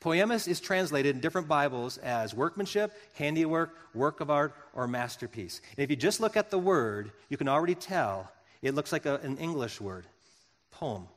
Poema 0.00 0.34
is 0.34 0.60
translated 0.60 1.16
in 1.16 1.20
different 1.20 1.48
Bibles 1.48 1.98
as 1.98 2.32
workmanship, 2.32 2.92
handiwork, 3.14 3.74
work 3.94 4.20
of 4.20 4.30
art, 4.30 4.54
or 4.72 4.86
masterpiece. 4.86 5.60
And 5.76 5.82
if 5.82 5.90
you 5.90 5.96
just 5.96 6.20
look 6.20 6.36
at 6.36 6.50
the 6.50 6.58
word, 6.58 7.10
you 7.28 7.36
can 7.36 7.48
already 7.48 7.74
tell 7.74 8.30
it 8.62 8.74
looks 8.74 8.92
like 8.92 9.06
a, 9.06 9.16
an 9.16 9.38
English 9.38 9.80
word 9.80 10.06
poem. 10.70 11.08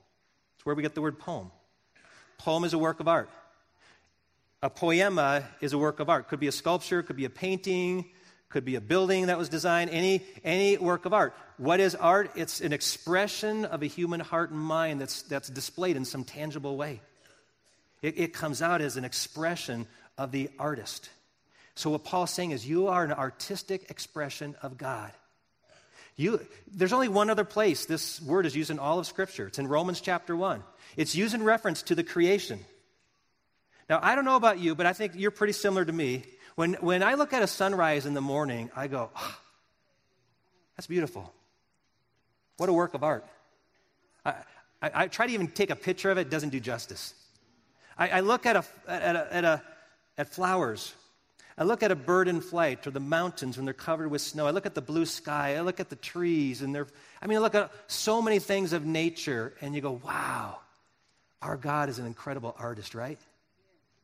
It's 0.55 0.65
where 0.65 0.75
we 0.75 0.81
get 0.81 0.95
the 0.95 1.01
word 1.01 1.19
poem. 1.19 1.51
Poem 2.39 2.63
is 2.63 2.73
a 2.73 2.79
work 2.79 2.99
of 2.99 3.07
art. 3.07 3.29
A 4.63 4.69
poema 4.69 5.43
is 5.59 5.73
a 5.73 5.77
work 5.77 5.99
of 5.99 6.09
art. 6.09 6.27
Could 6.27 6.39
be 6.39 6.47
a 6.47 6.51
sculpture, 6.51 7.03
could 7.03 7.15
be 7.15 7.25
a 7.25 7.29
painting, 7.29 8.05
could 8.49 8.65
be 8.65 8.75
a 8.75 8.81
building 8.81 9.27
that 9.27 9.37
was 9.37 9.49
designed, 9.49 9.91
any, 9.91 10.23
any 10.43 10.77
work 10.77 11.05
of 11.05 11.13
art. 11.13 11.35
What 11.57 11.79
is 11.79 11.93
art? 11.93 12.31
It's 12.35 12.61
an 12.61 12.73
expression 12.73 13.65
of 13.65 13.83
a 13.83 13.87
human 13.87 14.19
heart 14.19 14.49
and 14.49 14.59
mind 14.59 15.01
that's, 15.01 15.21
that's 15.23 15.49
displayed 15.49 15.95
in 15.95 16.05
some 16.05 16.23
tangible 16.23 16.77
way. 16.77 17.01
It, 18.01 18.19
it 18.19 18.33
comes 18.33 18.61
out 18.61 18.81
as 18.81 18.97
an 18.97 19.05
expression 19.05 19.87
of 20.17 20.31
the 20.31 20.49
artist. 20.57 21.09
So, 21.75 21.89
what 21.91 22.03
Paul's 22.03 22.31
saying 22.31 22.51
is, 22.51 22.67
you 22.67 22.87
are 22.87 23.03
an 23.03 23.13
artistic 23.13 23.89
expression 23.89 24.55
of 24.61 24.77
God. 24.77 25.11
You, 26.17 26.41
there's 26.71 26.93
only 26.93 27.07
one 27.07 27.29
other 27.29 27.45
place 27.45 27.85
this 27.85 28.21
word 28.21 28.45
is 28.45 28.55
used 28.55 28.69
in 28.69 28.79
all 28.79 28.99
of 28.99 29.07
Scripture. 29.07 29.47
It's 29.47 29.59
in 29.59 29.67
Romans 29.67 30.01
chapter 30.01 30.35
1. 30.35 30.63
It's 30.97 31.15
used 31.15 31.33
in 31.33 31.43
reference 31.43 31.81
to 31.83 31.95
the 31.95 32.03
creation. 32.03 32.59
Now, 33.89 33.99
I 34.01 34.15
don't 34.15 34.25
know 34.25 34.35
about 34.35 34.59
you, 34.59 34.75
but 34.75 34.85
I 34.85 34.93
think 34.93 35.13
you're 35.15 35.31
pretty 35.31 35.53
similar 35.53 35.83
to 35.83 35.91
me. 35.91 36.23
When, 36.55 36.73
when 36.75 37.01
I 37.01 37.13
look 37.15 37.33
at 37.33 37.41
a 37.41 37.47
sunrise 37.47 38.05
in 38.05 38.13
the 38.13 38.21
morning, 38.21 38.69
I 38.75 38.87
go, 38.87 39.09
oh, 39.15 39.37
that's 40.75 40.87
beautiful. 40.87 41.33
What 42.57 42.69
a 42.69 42.73
work 42.73 42.93
of 42.93 43.03
art. 43.03 43.25
I, 44.25 44.33
I, 44.81 44.91
I, 44.93 45.07
try 45.07 45.27
to 45.27 45.33
even 45.33 45.47
take 45.47 45.71
a 45.71 45.75
picture 45.75 46.11
of 46.11 46.17
it, 46.17 46.21
it 46.21 46.29
doesn't 46.29 46.49
do 46.49 46.59
justice. 46.59 47.13
I, 47.97 48.09
I 48.09 48.19
look 48.21 48.45
at, 48.45 48.55
a, 48.55 48.63
at, 48.87 49.15
a, 49.15 49.33
at, 49.33 49.43
a, 49.43 49.63
at 50.17 50.29
flowers. 50.29 50.93
I 51.57 51.63
look 51.63 51.83
at 51.83 51.91
a 51.91 51.95
bird 51.95 52.27
in 52.27 52.41
flight 52.41 52.87
or 52.87 52.91
the 52.91 52.99
mountains 52.99 53.57
when 53.57 53.65
they're 53.65 53.73
covered 53.73 54.09
with 54.09 54.21
snow. 54.21 54.47
I 54.47 54.51
look 54.51 54.65
at 54.65 54.73
the 54.73 54.81
blue 54.81 55.05
sky. 55.05 55.57
I 55.57 55.61
look 55.61 55.79
at 55.79 55.89
the 55.89 55.95
trees 55.95 56.61
and 56.61 56.73
they're, 56.73 56.87
I 57.21 57.27
mean, 57.27 57.37
I 57.37 57.41
look 57.41 57.55
at 57.55 57.71
so 57.87 58.21
many 58.21 58.39
things 58.39 58.73
of 58.73 58.85
nature 58.85 59.53
and 59.61 59.75
you 59.75 59.81
go, 59.81 59.99
wow, 60.03 60.59
our 61.41 61.57
God 61.57 61.89
is 61.89 61.99
an 61.99 62.05
incredible 62.05 62.55
artist, 62.57 62.95
right? 62.95 63.19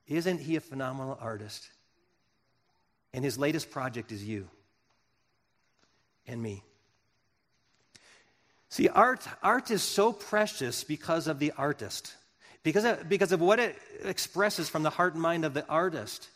Isn't 0.07 0.39
he 0.39 0.55
a 0.55 0.61
phenomenal 0.61 1.17
artist? 1.19 1.67
And 3.13 3.23
his 3.23 3.37
latest 3.37 3.71
project 3.71 4.11
is 4.11 4.23
you 4.23 4.49
and 6.27 6.41
me. 6.41 6.63
See, 8.69 8.89
art, 8.89 9.25
art 9.41 9.71
is 9.71 9.81
so 9.81 10.11
precious 10.11 10.83
because 10.83 11.27
of 11.27 11.39
the 11.39 11.53
artist, 11.57 12.13
because 12.67 12.83
of, 12.83 13.07
because 13.07 13.31
of 13.31 13.39
what 13.39 13.59
it 13.59 13.77
expresses 14.03 14.67
from 14.67 14.83
the 14.83 14.89
heart 14.89 15.13
and 15.13 15.21
mind 15.21 15.45
of 15.45 15.53
the 15.53 15.65
artist. 15.67 16.27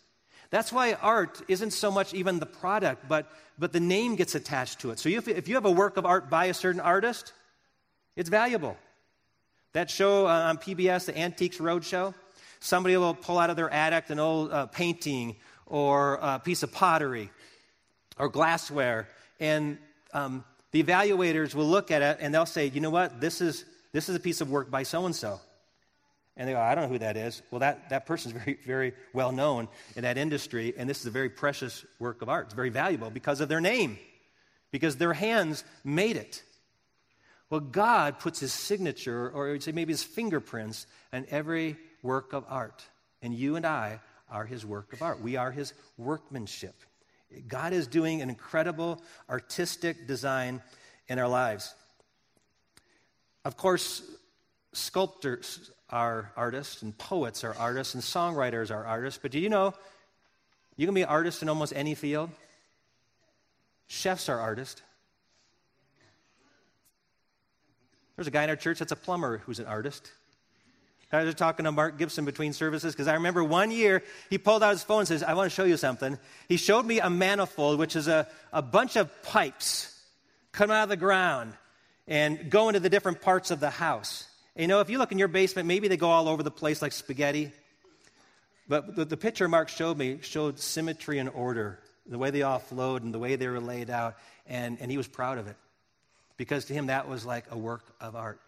That's 0.50 0.72
why 0.72 0.94
art 0.94 1.42
isn't 1.50 1.72
so 1.72 1.92
much 1.92 2.14
even 2.14 2.40
the 2.40 2.46
product, 2.46 3.10
but, 3.10 3.30
but 3.60 3.74
the 3.74 3.82
name 3.82 4.16
gets 4.16 4.34
attached 4.34 4.80
to 4.80 4.92
it. 4.92 5.00
So 5.00 5.10
if, 5.10 5.28
if 5.28 5.50
you 5.50 5.56
have 5.56 5.66
a 5.66 5.72
work 5.72 5.98
of 5.98 6.06
art 6.06 6.30
by 6.30 6.46
a 6.46 6.54
certain 6.54 6.80
artist, 6.80 7.34
it's 8.16 8.30
valuable. 8.30 8.78
That 9.74 9.90
show 9.90 10.26
uh, 10.26 10.30
on 10.30 10.58
PBS, 10.58 11.08
the 11.08 11.18
Antiques 11.18 11.58
Roadshow, 11.58 12.14
somebody 12.62 12.96
will 12.96 13.14
pull 13.14 13.38
out 13.38 13.50
of 13.50 13.58
their 13.58 13.70
attic 13.70 14.10
an 14.10 14.20
old 14.20 14.54
uh, 14.54 14.68
painting 14.68 15.36
or 15.66 16.18
a 16.22 16.40
piece 16.40 16.64
of 16.64 16.72
pottery 16.72 17.30
or 18.18 18.30
glassware. 18.30 19.10
And 19.42 19.80
um, 20.14 20.46
the 20.72 20.82
evaluators 20.82 21.54
will 21.54 21.68
look 21.68 21.92
at 21.92 22.02
it 22.02 22.20
and 22.22 22.34
they'll 22.34 22.46
say, 22.46 22.68
you 22.68 22.80
know 22.80 22.90
what, 22.90 23.20
this 23.20 23.42
is, 23.42 23.66
this 23.92 24.08
is 24.08 24.16
a 24.16 24.20
piece 24.22 24.40
of 24.40 24.50
work 24.50 24.72
by 24.72 24.84
so 24.84 25.06
and 25.06 25.14
so. 25.14 25.42
And 26.38 26.48
they 26.48 26.54
go, 26.54 26.60
I 26.60 26.76
don't 26.76 26.86
know 26.86 26.90
who 26.90 27.00
that 27.00 27.18
is. 27.18 27.42
Well, 27.52 27.60
that, 27.60 27.90
that 27.90 28.10
is 28.10 28.26
very, 28.32 28.58
very 28.66 28.94
well 29.14 29.32
known 29.32 29.68
in 29.96 30.04
that 30.04 30.18
industry, 30.18 30.74
and 30.78 30.90
this 30.90 31.02
is 31.02 31.06
a 31.06 31.12
very 31.12 31.30
precious 31.30 31.86
work 32.00 32.22
of 32.22 32.30
art. 32.30 32.46
It's 32.46 32.54
very 32.54 32.70
valuable 32.70 33.10
because 33.10 33.42
of 33.42 33.50
their 33.50 33.62
name, 33.62 33.98
because 34.72 34.96
their 34.96 35.14
hands 35.14 35.64
made 35.84 36.16
it. 36.16 36.44
Well, 37.50 37.60
God 37.60 38.20
puts 38.20 38.40
his 38.40 38.54
signature, 38.54 39.30
or 39.30 39.50
you'd 39.50 39.62
say 39.62 39.74
maybe 39.74 39.92
his 39.92 40.04
fingerprints, 40.04 40.88
on 41.12 41.26
every 41.30 41.76
work 42.02 42.32
of 42.32 42.46
art. 42.48 42.84
And 43.22 43.34
you 43.34 43.58
and 43.58 43.66
I 43.66 44.00
are 44.30 44.46
his 44.46 44.66
work 44.66 44.94
of 44.94 45.02
art. 45.02 45.22
We 45.22 45.36
are 45.36 45.52
his 45.52 45.74
workmanship. 45.98 46.76
God 47.48 47.74
is 47.74 47.88
doing 47.88 48.22
an 48.22 48.30
incredible 48.30 49.02
artistic 49.30 50.08
design 50.08 50.62
in 51.08 51.20
our 51.20 51.28
lives. 51.28 51.74
Of 53.44 53.58
course, 53.58 54.02
sculptors 54.74 55.72
are 55.92 56.32
artists, 56.36 56.82
and 56.82 56.98
poets 56.98 57.44
are 57.44 57.56
artists, 57.58 57.94
and 57.94 58.04
songwriters 58.04 58.74
are 58.74 58.86
artists. 58.86 59.20
But 59.22 59.32
do 59.32 59.40
you 59.40 59.50
know 59.50 59.74
you 60.78 60.88
can 60.88 60.96
be 60.96 61.02
an 61.02 61.10
artist 61.10 61.42
in 61.42 61.50
almost 61.50 61.74
any 61.76 61.96
field? 61.96 62.30
Chefs 63.88 64.30
are 64.30 64.40
artists. 64.40 64.82
There's 68.16 68.28
a 68.28 68.32
guy 68.32 68.44
in 68.44 68.50
our 68.50 68.56
church 68.56 68.80
that's 68.80 68.92
a 68.92 68.96
plumber 68.96 69.40
who's 69.40 69.60
an 69.60 69.66
artist. 69.66 70.12
I 71.14 71.24
was 71.24 71.36
talking 71.36 71.66
to 71.66 71.72
Mark 71.72 71.98
Gibson 71.98 72.24
between 72.24 72.54
services 72.54 72.94
because 72.94 73.10
I 73.10 73.16
remember 73.16 73.44
one 73.44 73.70
year 73.70 74.02
he 74.30 74.38
pulled 74.38 74.64
out 74.64 74.72
his 74.72 74.84
phone 74.84 75.00
and 75.00 75.08
says, 75.08 75.24
I 75.24 75.34
want 75.34 75.52
to 75.52 75.56
show 75.56 75.66
you 75.66 75.76
something. 75.76 76.18
He 76.48 76.56
showed 76.56 76.86
me 76.86 77.02
a 77.02 77.10
manifold, 77.10 77.80
which 77.80 77.98
is 77.98 78.08
a, 78.08 78.28
a 78.54 78.62
bunch 78.62 78.96
of 78.96 79.10
pipes 79.24 80.00
coming 80.54 80.76
out 80.76 80.84
of 80.84 80.90
the 80.90 80.98
ground 80.98 81.54
and 82.08 82.50
going 82.50 82.74
to 82.74 82.80
the 82.80 82.90
different 82.90 83.22
parts 83.22 83.52
of 83.52 83.60
the 83.60 83.70
house. 83.70 84.26
You 84.56 84.68
know, 84.68 84.82
if 84.82 84.90
you 84.90 84.98
look 84.98 85.12
in 85.12 85.18
your 85.18 85.30
basement, 85.30 85.68
maybe 85.68 85.88
they 85.88 85.98
go 85.98 86.10
all 86.10 86.28
over 86.28 86.44
the 86.44 86.52
place 86.52 86.82
like 86.82 86.92
spaghetti. 86.92 87.52
But 88.68 88.96
the, 88.96 89.06
the 89.06 89.18
picture 89.18 89.48
Mark 89.48 89.70
showed 89.70 89.98
me 89.98 90.20
showed 90.22 90.60
symmetry 90.60 91.20
and 91.20 91.30
order, 91.30 91.80
the 92.06 92.18
way 92.18 92.32
they 92.32 92.42
all 92.42 92.60
flowed 92.60 93.04
and 93.04 93.14
the 93.14 93.20
way 93.20 93.36
they 93.36 93.48
were 93.48 93.60
laid 93.60 93.90
out. 93.90 94.18
And, 94.48 94.78
and 94.82 94.92
he 94.92 94.98
was 94.98 95.08
proud 95.08 95.38
of 95.38 95.48
it 95.48 95.56
because 96.38 96.66
to 96.66 96.74
him 96.74 96.88
that 96.88 97.08
was 97.08 97.26
like 97.26 97.46
a 97.52 97.58
work 97.58 97.84
of 98.02 98.16
art. 98.16 98.42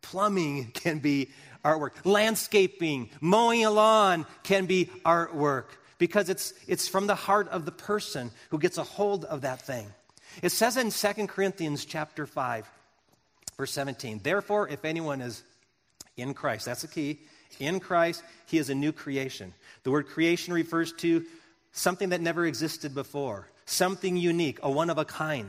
Plumbing 0.00 0.70
can 0.74 0.98
be 0.98 1.30
artwork. 1.64 1.92
Landscaping, 2.04 3.10
mowing 3.20 3.64
a 3.64 3.70
lawn 3.70 4.26
can 4.42 4.66
be 4.66 4.90
artwork 5.04 5.66
because 5.98 6.28
it's, 6.28 6.52
it's 6.66 6.88
from 6.88 7.06
the 7.06 7.14
heart 7.14 7.48
of 7.48 7.64
the 7.64 7.72
person 7.72 8.30
who 8.50 8.58
gets 8.58 8.78
a 8.78 8.82
hold 8.82 9.24
of 9.24 9.42
that 9.42 9.62
thing. 9.62 9.86
It 10.42 10.50
says 10.50 10.76
in 10.76 10.90
2 10.90 11.26
Corinthians 11.26 11.84
chapter 11.84 12.26
5, 12.26 12.68
verse 13.62 13.70
17, 13.70 14.18
therefore, 14.24 14.68
if 14.68 14.84
anyone 14.84 15.20
is 15.20 15.44
in 16.16 16.34
Christ, 16.34 16.64
that's 16.64 16.82
the 16.82 16.88
key, 16.88 17.20
in 17.60 17.78
Christ, 17.78 18.20
he 18.46 18.58
is 18.58 18.70
a 18.70 18.74
new 18.74 18.90
creation. 18.90 19.54
The 19.84 19.92
word 19.92 20.08
creation 20.08 20.52
refers 20.52 20.92
to 20.94 21.24
something 21.70 22.08
that 22.08 22.20
never 22.20 22.44
existed 22.44 22.92
before, 22.92 23.46
something 23.64 24.16
unique, 24.16 24.58
a 24.64 24.68
one 24.68 24.90
of 24.90 24.98
a 24.98 25.04
kind. 25.04 25.48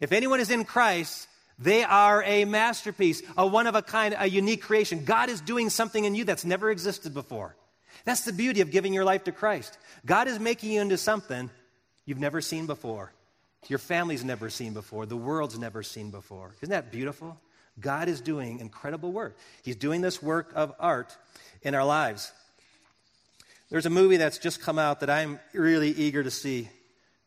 If 0.00 0.12
anyone 0.12 0.38
is 0.38 0.52
in 0.52 0.64
Christ, 0.64 1.26
they 1.58 1.82
are 1.82 2.22
a 2.22 2.44
masterpiece, 2.44 3.22
a 3.36 3.44
one 3.44 3.66
of 3.66 3.74
a 3.74 3.82
kind, 3.82 4.14
a 4.16 4.28
unique 4.28 4.62
creation. 4.62 5.04
God 5.04 5.28
is 5.28 5.40
doing 5.40 5.68
something 5.68 6.04
in 6.04 6.14
you 6.14 6.22
that's 6.22 6.44
never 6.44 6.70
existed 6.70 7.12
before. 7.12 7.56
That's 8.04 8.24
the 8.24 8.32
beauty 8.32 8.60
of 8.60 8.70
giving 8.70 8.94
your 8.94 9.04
life 9.04 9.24
to 9.24 9.32
Christ. 9.32 9.76
God 10.04 10.28
is 10.28 10.38
making 10.38 10.70
you 10.70 10.80
into 10.80 10.96
something 10.96 11.50
you've 12.04 12.20
never 12.20 12.40
seen 12.40 12.66
before. 12.66 13.10
Your 13.68 13.78
family's 13.78 14.24
never 14.24 14.50
seen 14.50 14.72
before. 14.72 15.06
The 15.06 15.16
world's 15.16 15.58
never 15.58 15.82
seen 15.82 16.10
before. 16.10 16.54
Isn't 16.60 16.70
that 16.70 16.92
beautiful? 16.92 17.38
God 17.78 18.08
is 18.08 18.20
doing 18.20 18.60
incredible 18.60 19.12
work. 19.12 19.36
He's 19.62 19.76
doing 19.76 20.00
this 20.00 20.22
work 20.22 20.52
of 20.54 20.74
art 20.78 21.16
in 21.62 21.74
our 21.74 21.84
lives. 21.84 22.32
There's 23.68 23.86
a 23.86 23.90
movie 23.90 24.16
that's 24.16 24.38
just 24.38 24.60
come 24.60 24.78
out 24.78 25.00
that 25.00 25.10
I'm 25.10 25.40
really 25.52 25.90
eager 25.90 26.22
to 26.22 26.30
see. 26.30 26.68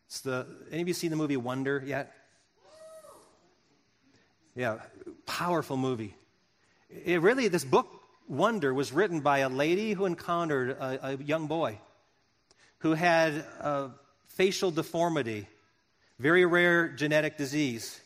It's 0.06 0.22
the 0.22 0.46
any 0.70 0.82
of 0.82 0.88
you 0.88 0.94
seen 0.94 1.10
the 1.10 1.16
movie 1.16 1.36
Wonder 1.36 1.82
yet? 1.84 2.12
Yeah, 4.56 4.78
powerful 5.26 5.76
movie. 5.76 6.16
It 7.04 7.20
really, 7.20 7.48
this 7.48 7.64
book, 7.64 7.88
Wonder, 8.26 8.74
was 8.74 8.92
written 8.92 9.20
by 9.20 9.38
a 9.38 9.48
lady 9.48 9.92
who 9.92 10.06
encountered 10.06 10.70
a, 10.70 11.10
a 11.10 11.16
young 11.16 11.46
boy 11.46 11.78
who 12.78 12.94
had 12.94 13.34
a 13.60 13.90
facial 14.28 14.70
deformity, 14.70 15.46
very 16.20 16.44
rare 16.44 16.88
genetic 16.88 17.38
disease 17.38 17.98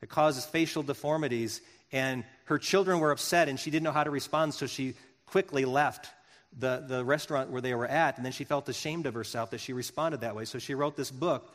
that 0.00 0.08
causes 0.08 0.46
facial 0.46 0.82
deformities 0.82 1.60
And 1.92 2.24
her 2.44 2.58
children 2.58 3.00
were 3.00 3.10
upset, 3.10 3.48
and 3.48 3.58
she 3.58 3.70
didn't 3.70 3.84
know 3.84 3.92
how 3.92 4.04
to 4.04 4.10
respond, 4.10 4.54
so 4.54 4.66
she 4.66 4.94
quickly 5.26 5.64
left 5.64 6.10
the, 6.58 6.84
the 6.86 7.04
restaurant 7.04 7.50
where 7.50 7.60
they 7.60 7.74
were 7.74 7.86
at. 7.86 8.16
And 8.16 8.24
then 8.24 8.32
she 8.32 8.44
felt 8.44 8.68
ashamed 8.68 9.06
of 9.06 9.14
herself 9.14 9.50
that 9.50 9.60
she 9.60 9.72
responded 9.72 10.20
that 10.20 10.34
way. 10.34 10.44
So 10.44 10.58
she 10.58 10.74
wrote 10.74 10.96
this 10.96 11.10
book 11.10 11.54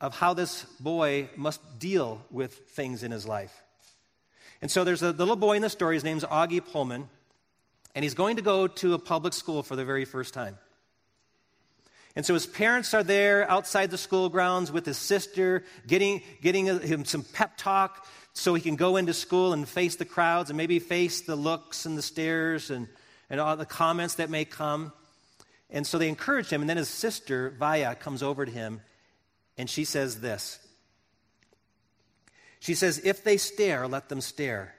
of 0.00 0.14
how 0.14 0.34
this 0.34 0.64
boy 0.80 1.28
must 1.36 1.78
deal 1.78 2.24
with 2.30 2.54
things 2.70 3.02
in 3.02 3.10
his 3.10 3.26
life. 3.26 3.62
And 4.60 4.70
so 4.70 4.84
there's 4.84 5.02
a 5.02 5.12
little 5.12 5.36
boy 5.36 5.56
in 5.56 5.62
the 5.62 5.70
story. 5.70 5.96
His 5.96 6.04
name's 6.04 6.24
Auggie 6.24 6.64
Pullman. 6.64 7.08
And 7.94 8.02
he's 8.02 8.14
going 8.14 8.36
to 8.36 8.42
go 8.42 8.66
to 8.66 8.94
a 8.94 8.98
public 8.98 9.34
school 9.34 9.62
for 9.62 9.76
the 9.76 9.84
very 9.84 10.04
first 10.04 10.32
time. 10.32 10.56
And 12.14 12.26
so 12.26 12.34
his 12.34 12.46
parents 12.46 12.92
are 12.94 13.02
there 13.02 13.50
outside 13.50 13.90
the 13.90 13.98
school 13.98 14.28
grounds 14.28 14.70
with 14.70 14.84
his 14.84 14.98
sister, 14.98 15.64
getting, 15.86 16.22
getting 16.42 16.66
him 16.66 17.04
some 17.04 17.22
pep 17.22 17.56
talk 17.56 18.06
so 18.34 18.54
he 18.54 18.60
can 18.60 18.76
go 18.76 18.96
into 18.96 19.14
school 19.14 19.52
and 19.52 19.68
face 19.68 19.96
the 19.96 20.04
crowds 20.04 20.50
and 20.50 20.56
maybe 20.56 20.78
face 20.78 21.22
the 21.22 21.36
looks 21.36 21.86
and 21.86 21.96
the 21.96 22.02
stares 22.02 22.70
and, 22.70 22.88
and 23.30 23.40
all 23.40 23.56
the 23.56 23.64
comments 23.64 24.16
that 24.16 24.30
may 24.30 24.44
come. 24.44 24.92
And 25.70 25.86
so 25.86 25.96
they 25.96 26.08
encourage 26.08 26.48
him. 26.48 26.60
And 26.60 26.68
then 26.68 26.76
his 26.76 26.88
sister, 26.88 27.54
Via, 27.58 27.94
comes 27.94 28.22
over 28.22 28.44
to 28.44 28.52
him 28.52 28.82
and 29.56 29.68
she 29.68 29.84
says 29.84 30.20
this 30.20 30.58
She 32.60 32.74
says, 32.74 33.00
If 33.04 33.24
they 33.24 33.36
stare, 33.36 33.88
let 33.88 34.08
them 34.08 34.20
stare. 34.20 34.74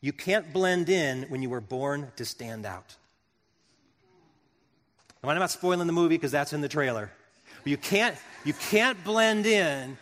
You 0.00 0.12
can't 0.12 0.52
blend 0.52 0.88
in 0.88 1.24
when 1.24 1.42
you 1.42 1.50
were 1.50 1.60
born 1.60 2.12
to 2.16 2.24
stand 2.24 2.64
out. 2.64 2.94
I'm 5.24 5.38
not 5.38 5.50
spoiling 5.50 5.86
the 5.86 5.92
movie 5.92 6.16
because 6.16 6.32
that's 6.32 6.52
in 6.52 6.60
the 6.60 6.68
trailer. 6.68 7.10
But 7.62 7.70
you 7.70 7.76
can't, 7.76 8.16
you 8.44 8.52
can't 8.52 9.02
blend 9.04 9.46
in 9.46 9.98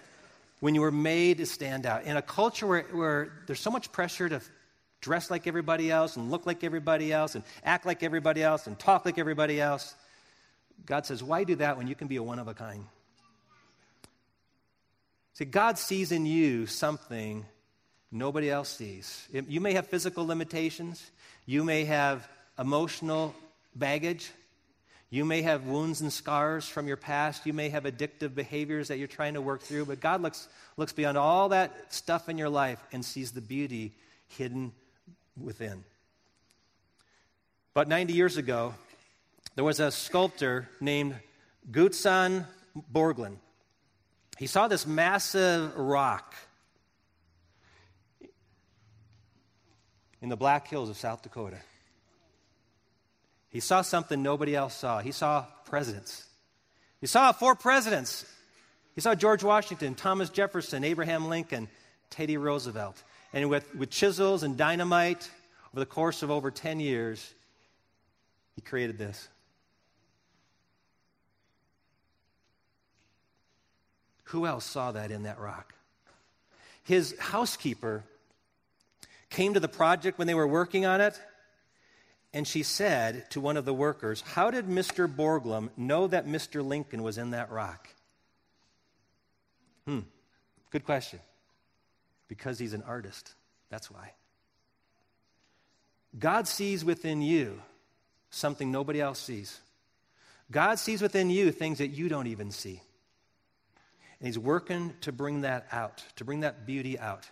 when 0.60 0.74
you 0.74 0.80
were 0.80 0.90
made 0.92 1.38
to 1.38 1.46
stand 1.46 1.86
out. 1.86 2.04
In 2.04 2.16
a 2.16 2.22
culture 2.22 2.66
where, 2.66 2.82
where 2.82 3.32
there's 3.46 3.60
so 3.60 3.70
much 3.70 3.92
pressure 3.92 4.28
to 4.28 4.40
dress 5.00 5.30
like 5.30 5.46
everybody 5.46 5.90
else 5.90 6.16
and 6.16 6.30
look 6.30 6.46
like 6.46 6.64
everybody 6.64 7.12
else 7.12 7.34
and 7.34 7.44
act 7.64 7.86
like 7.86 8.02
everybody 8.02 8.42
else 8.42 8.66
and 8.66 8.78
talk 8.78 9.04
like 9.04 9.18
everybody 9.18 9.60
else, 9.60 9.94
God 10.84 11.06
says, 11.06 11.22
why 11.22 11.44
do 11.44 11.56
that 11.56 11.76
when 11.76 11.86
you 11.86 11.94
can 11.94 12.08
be 12.08 12.16
a 12.16 12.22
one 12.22 12.38
of 12.38 12.48
a 12.48 12.54
kind? 12.54 12.84
See, 15.34 15.44
God 15.44 15.78
sees 15.78 16.12
in 16.12 16.26
you 16.26 16.66
something 16.66 17.44
nobody 18.10 18.50
else 18.50 18.70
sees. 18.70 19.28
You 19.32 19.60
may 19.60 19.74
have 19.74 19.86
physical 19.86 20.26
limitations, 20.26 21.10
you 21.44 21.62
may 21.62 21.84
have 21.84 22.28
emotional 22.58 23.34
baggage, 23.74 24.30
you 25.10 25.24
may 25.24 25.42
have 25.42 25.66
wounds 25.66 26.00
and 26.00 26.12
scars 26.12 26.68
from 26.68 26.88
your 26.88 26.96
past. 26.96 27.46
You 27.46 27.52
may 27.52 27.68
have 27.68 27.84
addictive 27.84 28.34
behaviors 28.34 28.88
that 28.88 28.98
you're 28.98 29.06
trying 29.06 29.34
to 29.34 29.40
work 29.40 29.62
through. 29.62 29.86
But 29.86 30.00
God 30.00 30.20
looks, 30.20 30.48
looks 30.76 30.92
beyond 30.92 31.16
all 31.16 31.50
that 31.50 31.92
stuff 31.92 32.28
in 32.28 32.38
your 32.38 32.48
life 32.48 32.82
and 32.92 33.04
sees 33.04 33.30
the 33.30 33.40
beauty 33.40 33.92
hidden 34.28 34.72
within. 35.40 35.84
About 37.74 37.88
90 37.88 38.14
years 38.14 38.36
ago, 38.36 38.74
there 39.54 39.64
was 39.64 39.78
a 39.80 39.90
sculptor 39.90 40.68
named 40.80 41.14
Gutzon 41.70 42.44
Borglum. 42.92 43.36
He 44.38 44.46
saw 44.46 44.66
this 44.66 44.86
massive 44.86 45.76
rock 45.76 46.34
in 50.20 50.28
the 50.28 50.36
Black 50.36 50.66
Hills 50.68 50.90
of 50.90 50.96
South 50.96 51.22
Dakota. 51.22 51.58
He 53.50 53.60
saw 53.60 53.82
something 53.82 54.22
nobody 54.22 54.54
else 54.54 54.74
saw. 54.74 55.00
He 55.00 55.12
saw 55.12 55.46
presidents. 55.64 56.24
He 57.00 57.06
saw 57.06 57.32
four 57.32 57.54
presidents. 57.54 58.24
He 58.94 59.00
saw 59.00 59.14
George 59.14 59.44
Washington, 59.44 59.94
Thomas 59.94 60.30
Jefferson, 60.30 60.84
Abraham 60.84 61.28
Lincoln, 61.28 61.68
Teddy 62.10 62.36
Roosevelt. 62.36 63.02
And 63.32 63.48
with, 63.50 63.74
with 63.74 63.90
chisels 63.90 64.42
and 64.42 64.56
dynamite, 64.56 65.30
over 65.72 65.80
the 65.80 65.86
course 65.86 66.22
of 66.22 66.30
over 66.30 66.50
10 66.50 66.80
years, 66.80 67.34
he 68.54 68.62
created 68.62 68.96
this. 68.96 69.28
Who 74.24 74.46
else 74.46 74.64
saw 74.64 74.92
that 74.92 75.10
in 75.10 75.24
that 75.24 75.38
rock? 75.38 75.74
His 76.82 77.14
housekeeper 77.18 78.04
came 79.28 79.54
to 79.54 79.60
the 79.60 79.68
project 79.68 80.18
when 80.18 80.26
they 80.26 80.34
were 80.34 80.46
working 80.46 80.86
on 80.86 81.00
it 81.00 81.18
and 82.32 82.46
she 82.46 82.62
said 82.62 83.30
to 83.30 83.40
one 83.40 83.56
of 83.56 83.64
the 83.64 83.74
workers, 83.74 84.20
How 84.20 84.50
did 84.50 84.66
Mr. 84.66 85.12
Borglum 85.12 85.70
know 85.76 86.06
that 86.06 86.26
Mr. 86.26 86.64
Lincoln 86.64 87.02
was 87.02 87.18
in 87.18 87.30
that 87.30 87.50
rock? 87.50 87.88
Hmm, 89.86 90.00
good 90.70 90.84
question. 90.84 91.20
Because 92.28 92.58
he's 92.58 92.74
an 92.74 92.82
artist. 92.82 93.34
That's 93.70 93.90
why. 93.90 94.12
God 96.18 96.48
sees 96.48 96.84
within 96.84 97.22
you 97.22 97.60
something 98.30 98.70
nobody 98.70 99.00
else 99.00 99.18
sees. 99.18 99.60
God 100.50 100.78
sees 100.78 101.02
within 101.02 101.30
you 101.30 101.50
things 101.50 101.78
that 101.78 101.88
you 101.88 102.08
don't 102.08 102.26
even 102.26 102.50
see. 102.50 102.80
And 104.18 104.26
He's 104.26 104.38
working 104.38 104.94
to 105.02 105.12
bring 105.12 105.42
that 105.42 105.66
out, 105.72 106.04
to 106.16 106.24
bring 106.24 106.40
that 106.40 106.66
beauty 106.66 106.98
out 106.98 107.28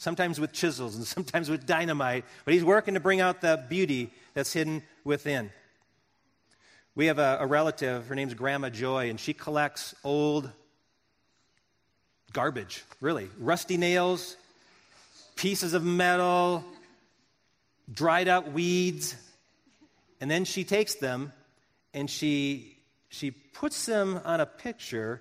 sometimes 0.00 0.40
with 0.40 0.50
chisels 0.52 0.96
and 0.96 1.06
sometimes 1.16 1.48
with 1.48 1.66
dynamite, 1.66 2.24
but 2.44 2.54
he's 2.54 2.64
working 2.64 2.94
to 2.94 3.00
bring 3.00 3.20
out 3.20 3.40
the 3.40 3.62
beauty 3.68 4.10
that's 4.34 4.52
hidden 4.52 4.82
within. 5.04 5.50
We 6.96 7.06
have 7.06 7.18
a, 7.18 7.38
a 7.40 7.46
relative, 7.46 8.06
her 8.08 8.14
name's 8.14 8.34
Grandma 8.34 8.70
Joy, 8.70 9.10
and 9.10 9.20
she 9.20 9.32
collects 9.32 9.94
old 10.02 10.50
garbage, 12.32 12.82
really. 13.00 13.28
Rusty 13.38 13.76
nails, 13.76 14.36
pieces 15.36 15.74
of 15.74 15.84
metal, 15.84 16.64
dried 17.92 18.26
up 18.26 18.52
weeds. 18.52 19.14
And 20.20 20.30
then 20.30 20.44
she 20.44 20.64
takes 20.64 20.94
them 20.96 21.32
and 21.92 22.08
she, 22.08 22.78
she 23.10 23.30
puts 23.30 23.86
them 23.86 24.20
on 24.24 24.40
a 24.40 24.46
picture 24.46 25.20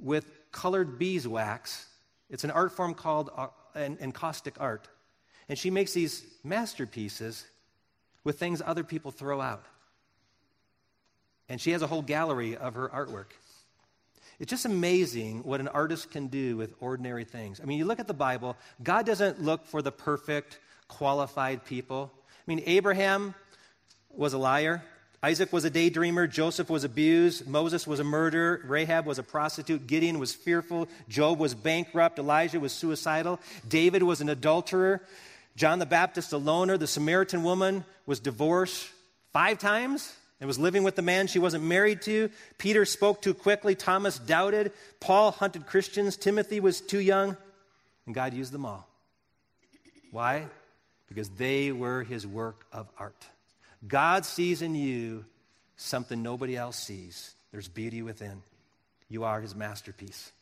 with 0.00 0.26
colored 0.50 0.98
beeswax. 0.98 1.86
It's 2.28 2.44
an 2.44 2.50
art 2.50 2.72
form 2.72 2.94
called 2.94 3.30
and, 3.76 4.00
encaustic 4.00 4.54
art. 4.58 4.88
And 5.48 5.58
she 5.58 5.70
makes 5.70 5.92
these 5.92 6.24
masterpieces 6.42 7.44
with 8.24 8.38
things 8.38 8.60
other 8.64 8.82
people 8.82 9.12
throw 9.12 9.40
out. 9.40 9.64
And 11.48 11.60
she 11.60 11.70
has 11.70 11.82
a 11.82 11.86
whole 11.86 12.02
gallery 12.02 12.56
of 12.56 12.74
her 12.74 12.88
artwork. 12.88 13.26
It's 14.38 14.50
just 14.50 14.66
amazing 14.66 15.44
what 15.44 15.60
an 15.60 15.68
artist 15.68 16.10
can 16.10 16.26
do 16.26 16.56
with 16.56 16.74
ordinary 16.80 17.24
things. 17.24 17.60
I 17.60 17.64
mean, 17.64 17.78
you 17.78 17.84
look 17.84 18.00
at 18.00 18.06
the 18.06 18.14
Bible, 18.14 18.56
God 18.82 19.06
doesn't 19.06 19.40
look 19.40 19.64
for 19.64 19.80
the 19.80 19.92
perfect, 19.92 20.58
qualified 20.88 21.64
people. 21.64 22.12
I 22.28 22.42
mean, 22.46 22.62
Abraham 22.66 23.34
was 24.10 24.32
a 24.32 24.38
liar. 24.38 24.82
Isaac 25.26 25.52
was 25.52 25.64
a 25.64 25.70
daydreamer. 25.72 26.30
Joseph 26.30 26.70
was 26.70 26.84
abused. 26.84 27.48
Moses 27.48 27.84
was 27.84 27.98
a 27.98 28.04
murderer. 28.04 28.60
Rahab 28.64 29.06
was 29.06 29.18
a 29.18 29.24
prostitute. 29.24 29.88
Gideon 29.88 30.20
was 30.20 30.32
fearful. 30.32 30.86
Job 31.08 31.40
was 31.40 31.52
bankrupt. 31.52 32.20
Elijah 32.20 32.60
was 32.60 32.72
suicidal. 32.72 33.40
David 33.68 34.04
was 34.04 34.20
an 34.20 34.28
adulterer. 34.28 35.02
John 35.56 35.80
the 35.80 35.84
Baptist, 35.86 36.32
a 36.32 36.36
loner. 36.36 36.78
The 36.78 36.86
Samaritan 36.86 37.42
woman 37.42 37.84
was 38.06 38.20
divorced 38.20 38.88
five 39.32 39.58
times 39.58 40.14
and 40.38 40.46
was 40.46 40.60
living 40.60 40.84
with 40.84 40.94
the 40.94 41.02
man 41.02 41.26
she 41.26 41.40
wasn't 41.40 41.64
married 41.64 42.02
to. 42.02 42.30
Peter 42.56 42.84
spoke 42.84 43.20
too 43.20 43.34
quickly. 43.34 43.74
Thomas 43.74 44.20
doubted. 44.20 44.70
Paul 45.00 45.32
hunted 45.32 45.66
Christians. 45.66 46.16
Timothy 46.16 46.60
was 46.60 46.80
too 46.80 47.00
young. 47.00 47.36
And 48.06 48.14
God 48.14 48.32
used 48.32 48.52
them 48.52 48.64
all. 48.64 48.86
Why? 50.12 50.46
Because 51.08 51.30
they 51.30 51.72
were 51.72 52.04
his 52.04 52.24
work 52.24 52.64
of 52.72 52.88
art. 52.96 53.26
God 53.86 54.24
sees 54.24 54.62
in 54.62 54.74
you 54.74 55.24
something 55.76 56.22
nobody 56.22 56.56
else 56.56 56.76
sees. 56.76 57.34
There's 57.52 57.68
beauty 57.68 58.02
within. 58.02 58.42
You 59.08 59.24
are 59.24 59.40
his 59.40 59.54
masterpiece. 59.54 60.32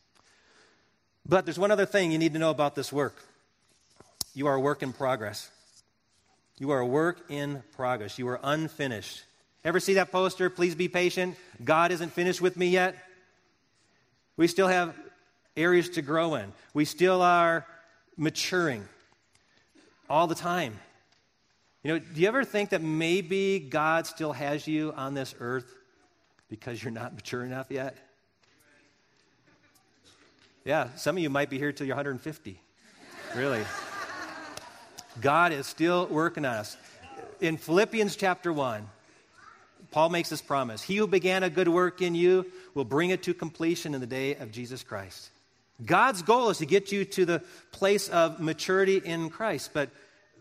But 1.27 1.45
there's 1.45 1.59
one 1.59 1.71
other 1.71 1.85
thing 1.85 2.11
you 2.11 2.17
need 2.17 2.33
to 2.33 2.39
know 2.39 2.51
about 2.51 2.75
this 2.75 2.91
work 2.91 3.15
you 4.35 4.47
are 4.47 4.55
a 4.55 4.59
work 4.59 4.83
in 4.83 4.91
progress. 4.91 5.49
You 6.59 6.71
are 6.71 6.79
a 6.79 6.85
work 6.85 7.21
in 7.29 7.63
progress. 7.75 8.19
You 8.19 8.27
are 8.27 8.39
unfinished. 8.43 9.23
Ever 9.63 9.79
see 9.79 9.95
that 9.95 10.11
poster? 10.11 10.49
Please 10.49 10.75
be 10.75 10.89
patient. 10.89 11.37
God 11.63 11.91
isn't 11.91 12.11
finished 12.11 12.41
with 12.41 12.57
me 12.57 12.67
yet. 12.67 12.95
We 14.35 14.47
still 14.47 14.67
have 14.67 14.93
areas 15.55 15.89
to 15.91 16.01
grow 16.01 16.35
in. 16.35 16.51
We 16.73 16.83
still 16.83 17.21
are 17.21 17.65
maturing 18.17 18.85
all 20.09 20.27
the 20.27 20.35
time. 20.35 20.77
You 21.85 21.91
know, 21.91 21.99
do 21.99 22.19
you 22.19 22.27
ever 22.27 22.43
think 22.43 22.71
that 22.71 22.81
maybe 22.81 23.59
God 23.59 24.07
still 24.07 24.33
has 24.33 24.67
you 24.67 24.91
on 24.97 25.13
this 25.13 25.35
earth 25.39 25.71
because 26.49 26.83
you're 26.83 26.89
not 26.89 27.13
mature 27.13 27.43
enough 27.43 27.67
yet? 27.69 27.95
Yeah, 30.63 30.87
some 30.95 31.15
of 31.15 31.21
you 31.21 31.29
might 31.29 31.51
be 31.51 31.59
here 31.59 31.71
till 31.71 31.85
you're 31.85 31.95
150. 31.95 32.59
Really. 33.35 33.63
God 35.21 35.51
is 35.51 35.67
still 35.67 36.07
working 36.07 36.43
on 36.43 36.55
us. 36.55 36.75
In 37.39 37.55
Philippians 37.55 38.15
chapter 38.15 38.51
1, 38.51 38.89
Paul 39.91 40.09
makes 40.09 40.29
this 40.29 40.41
promise 40.41 40.81
He 40.81 40.95
who 40.95 41.05
began 41.05 41.43
a 41.43 41.51
good 41.51 41.67
work 41.67 42.01
in 42.01 42.15
you 42.15 42.47
will 42.73 42.83
bring 42.83 43.11
it 43.11 43.21
to 43.23 43.35
completion 43.35 43.93
in 43.93 44.01
the 44.01 44.07
day 44.07 44.33
of 44.33 44.51
Jesus 44.51 44.81
Christ. 44.81 45.29
God's 45.85 46.23
goal 46.23 46.49
is 46.49 46.57
to 46.57 46.65
get 46.65 46.91
you 46.91 47.05
to 47.05 47.25
the 47.25 47.43
place 47.71 48.09
of 48.09 48.39
maturity 48.39 48.97
in 48.97 49.29
Christ, 49.29 49.69
but 49.71 49.91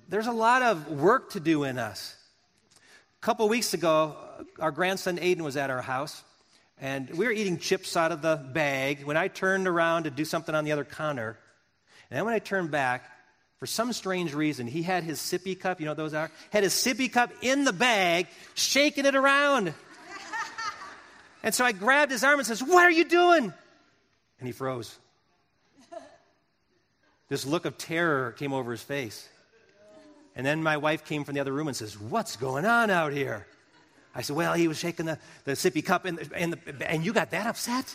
there's 0.09 0.27
a 0.27 0.33
lot 0.33 0.63
of 0.63 0.91
work 0.91 1.31
to 1.31 1.41
do 1.41 1.65
in 1.65 1.79
us. 1.79 2.17
A 3.23 3.25
couple 3.25 3.49
weeks 3.49 3.75
ago, 3.75 4.17
our 4.59 4.71
grandson 4.71 5.19
Aiden 5.19 5.41
was 5.41 5.57
at 5.57 5.71
our 5.71 5.83
house, 5.83 6.23
and 6.79 7.09
we 7.11 7.27
were 7.27 7.33
eating 7.33 7.59
chips 7.59 7.97
out 7.97 8.13
of 8.13 8.23
the 8.23 8.37
bag 8.37 9.05
when 9.05 9.17
I 9.17 9.29
turned 9.29 9.67
around 9.67 10.05
to 10.05 10.11
do 10.11 10.25
something 10.25 10.55
on 10.55 10.65
the 10.65 10.73
other 10.73 10.85
counter. 10.85 11.39
And 12.11 12.19
then 12.19 12.25
when 12.25 12.35
I 12.35 12.39
turned 12.39 12.71
back, 12.71 13.11
for 13.59 13.67
some 13.67 13.93
strange 13.93 14.35
reason, 14.35 14.67
he 14.67 14.83
had 14.83 15.05
his 15.05 15.19
sippy 15.19 15.59
cup, 15.59 15.81
you 15.81 15.87
know 15.87 15.95
those 15.95 16.13
are? 16.13 16.31
Had 16.51 16.65
his 16.65 16.75
sippy 16.75 17.11
cup 17.11 17.31
in 17.41 17.65
the 17.65 17.73
bag, 17.73 18.27
shaking 18.55 19.07
it 19.07 19.15
around. 19.15 19.73
and 21.43 21.55
so 21.55 21.65
I 21.65 21.73
grabbed 21.73 22.13
his 22.13 22.25
arm 22.25 22.39
and 22.39 22.47
says, 22.47 22.63
What 22.63 22.85
are 22.85 22.91
you 22.91 23.05
doing? 23.05 23.53
And 24.39 24.47
he 24.47 24.53
froze. 24.53 24.99
This 27.31 27.47
look 27.47 27.65
of 27.65 27.79
terror 27.79 28.33
came 28.33 28.53
over 28.53 28.71
his 28.71 28.83
face. 28.83 29.29
And 30.37 30.45
then 30.45 30.63
my 30.63 30.77
wife 30.77 31.05
came 31.05 31.25
from 31.25 31.35
the 31.35 31.41
other 31.41 31.53
room 31.53 31.69
and 31.69 31.77
says, 31.77 31.99
What's 31.99 32.37
going 32.37 32.65
on 32.65 32.91
out 32.91 33.13
here? 33.13 33.47
I 34.15 34.23
said, 34.23 34.37
Well, 34.37 34.55
he 34.55 34.69
was 34.69 34.79
shaking 34.79 35.07
the, 35.07 35.19
the 35.45 35.53
sippy 35.53 35.85
cup, 35.85 36.07
in 36.07 36.17
the, 36.17 36.29
in 36.37 36.51
the, 36.51 36.91
and 36.91 37.05
you 37.05 37.13
got 37.13 37.31
that 37.31 37.47
upset? 37.47 37.95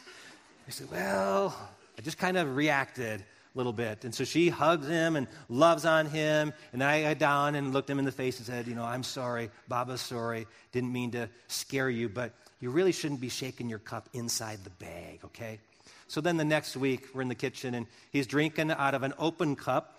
I 0.67 0.71
said, 0.71 0.89
Well, 0.91 1.55
I 1.97 2.01
just 2.01 2.17
kind 2.17 2.37
of 2.37 2.55
reacted 2.55 3.21
a 3.21 3.57
little 3.57 3.73
bit. 3.73 4.05
And 4.05 4.13
so 4.13 4.23
she 4.23 4.49
hugs 4.49 4.87
him 4.87 5.15
and 5.15 5.27
loves 5.49 5.85
on 5.85 6.05
him. 6.05 6.53
And 6.71 6.81
then 6.81 6.87
I 6.87 7.01
got 7.01 7.17
down 7.17 7.55
and 7.55 7.73
looked 7.73 7.89
him 7.89 7.99
in 7.99 8.05
the 8.05 8.11
face 8.11 8.37
and 8.37 8.45
said, 8.45 8.67
You 8.67 8.75
know, 8.75 8.85
I'm 8.85 9.03
sorry. 9.03 9.49
Baba's 9.67 10.01
sorry. 10.01 10.47
Didn't 10.71 10.93
mean 10.93 11.11
to 11.11 11.29
scare 11.47 11.89
you, 11.89 12.07
but 12.07 12.33
you 12.61 12.69
really 12.69 12.91
shouldn't 12.91 13.21
be 13.21 13.29
shaking 13.29 13.69
your 13.69 13.79
cup 13.79 14.09
inside 14.13 14.59
the 14.63 14.69
bag, 14.71 15.19
okay? 15.25 15.59
So 16.07 16.21
then 16.21 16.37
the 16.37 16.45
next 16.45 16.75
week, 16.75 17.07
we're 17.13 17.21
in 17.21 17.27
the 17.27 17.35
kitchen 17.35 17.75
and 17.75 17.85
he's 18.11 18.27
drinking 18.27 18.71
out 18.71 18.95
of 18.95 19.03
an 19.03 19.13
open 19.19 19.55
cup, 19.55 19.98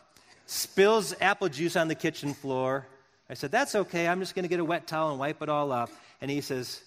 spills 0.51 1.15
apple 1.21 1.49
juice 1.49 1.77
on 1.77 1.87
the 1.89 1.95
kitchen 1.95 2.35
floor. 2.35 2.87
I 3.29 3.35
said, 3.35 3.53
That's 3.53 3.75
okay. 3.75 4.09
I'm 4.09 4.21
just 4.21 4.35
going 4.35 4.43
to 4.43 4.49
get 4.49 4.61
a 4.61 4.65
wet 4.65 4.87
towel 4.87 5.11
and 5.11 5.19
wipe 5.19 5.41
it 5.43 5.49
all 5.49 5.71
up. 5.73 5.91
And 6.21 6.31
he 6.31 6.41
says, 6.41 6.83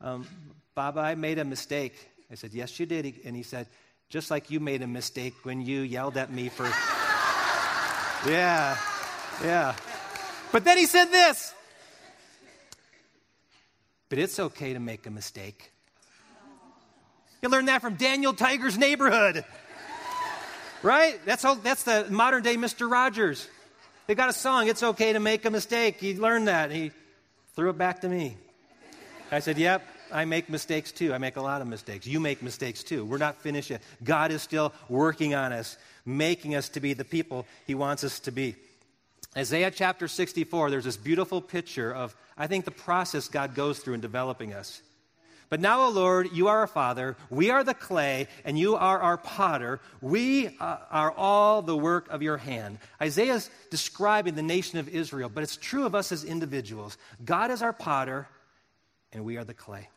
um, 0.00 0.26
Baba, 0.74 1.00
I 1.00 1.16
made 1.16 1.38
a 1.38 1.44
mistake. 1.44 1.94
I 2.30 2.36
said, 2.36 2.54
Yes, 2.54 2.78
you 2.78 2.86
did. 2.86 3.20
And 3.24 3.34
he 3.34 3.42
said, 3.42 3.66
Just 4.08 4.30
like 4.30 4.50
you 4.50 4.60
made 4.60 4.82
a 4.82 4.86
mistake 4.86 5.34
when 5.42 5.60
you 5.60 5.80
yelled 5.80 6.16
at 6.16 6.32
me 6.32 6.48
for. 6.48 6.64
yeah, 8.30 8.78
yeah. 9.42 9.74
But 10.52 10.64
then 10.64 10.78
he 10.78 10.86
said 10.86 11.06
this. 11.06 11.52
But 14.08 14.18
it's 14.18 14.38
okay 14.38 14.72
to 14.72 14.80
make 14.80 15.06
a 15.06 15.10
mistake. 15.10 15.72
You 17.42 17.48
learned 17.50 17.68
that 17.68 17.82
from 17.82 17.94
Daniel 17.94 18.32
Tiger's 18.32 18.78
neighborhood. 18.78 19.44
Right? 20.82 21.18
That's, 21.24 21.44
all, 21.44 21.56
that's 21.56 21.82
the 21.82 22.06
modern 22.10 22.42
day 22.42 22.56
Mr. 22.56 22.90
Rogers. 22.90 23.48
They 24.06 24.14
got 24.14 24.30
a 24.30 24.32
song, 24.32 24.68
It's 24.68 24.82
Okay 24.82 25.12
to 25.12 25.20
Make 25.20 25.44
a 25.44 25.50
Mistake. 25.50 25.98
He 26.00 26.16
learned 26.16 26.48
that. 26.48 26.70
He 26.70 26.92
threw 27.54 27.70
it 27.70 27.78
back 27.78 28.00
to 28.02 28.08
me. 28.08 28.36
I 29.30 29.40
said, 29.40 29.58
Yep, 29.58 29.82
I 30.12 30.24
make 30.24 30.48
mistakes 30.48 30.92
too. 30.92 31.12
I 31.12 31.18
make 31.18 31.36
a 31.36 31.42
lot 31.42 31.60
of 31.60 31.68
mistakes. 31.68 32.06
You 32.06 32.20
make 32.20 32.42
mistakes 32.42 32.82
too. 32.82 33.04
We're 33.04 33.18
not 33.18 33.42
finished 33.42 33.70
yet. 33.70 33.82
God 34.02 34.30
is 34.30 34.40
still 34.40 34.72
working 34.88 35.34
on 35.34 35.52
us, 35.52 35.76
making 36.06 36.54
us 36.54 36.68
to 36.70 36.80
be 36.80 36.94
the 36.94 37.04
people 37.04 37.46
He 37.66 37.74
wants 37.74 38.04
us 38.04 38.20
to 38.20 38.30
be. 38.30 38.56
Isaiah 39.36 39.70
chapter 39.70 40.08
64, 40.08 40.70
there's 40.70 40.84
this 40.84 40.96
beautiful 40.96 41.42
picture 41.42 41.94
of, 41.94 42.16
I 42.36 42.46
think, 42.46 42.64
the 42.64 42.70
process 42.70 43.28
God 43.28 43.54
goes 43.54 43.78
through 43.78 43.94
in 43.94 44.00
developing 44.00 44.54
us. 44.54 44.80
But 45.50 45.60
now, 45.60 45.82
O 45.82 45.88
Lord, 45.88 46.28
you 46.32 46.48
are 46.48 46.58
our 46.58 46.66
Father, 46.66 47.16
we 47.30 47.50
are 47.50 47.64
the 47.64 47.74
clay, 47.74 48.28
and 48.44 48.58
you 48.58 48.76
are 48.76 48.98
our 48.98 49.16
potter. 49.16 49.80
We 50.02 50.48
uh, 50.60 50.76
are 50.90 51.10
all 51.10 51.62
the 51.62 51.76
work 51.76 52.08
of 52.10 52.22
your 52.22 52.36
hand. 52.36 52.78
Isaiah's 53.00 53.50
describing 53.70 54.34
the 54.34 54.42
nation 54.42 54.78
of 54.78 54.88
Israel, 54.88 55.30
but 55.32 55.42
it's 55.42 55.56
true 55.56 55.86
of 55.86 55.94
us 55.94 56.12
as 56.12 56.22
individuals. 56.22 56.98
God 57.24 57.50
is 57.50 57.62
our 57.62 57.72
potter, 57.72 58.28
and 59.12 59.24
we 59.24 59.38
are 59.38 59.44
the 59.44 59.54
clay. 59.54 59.88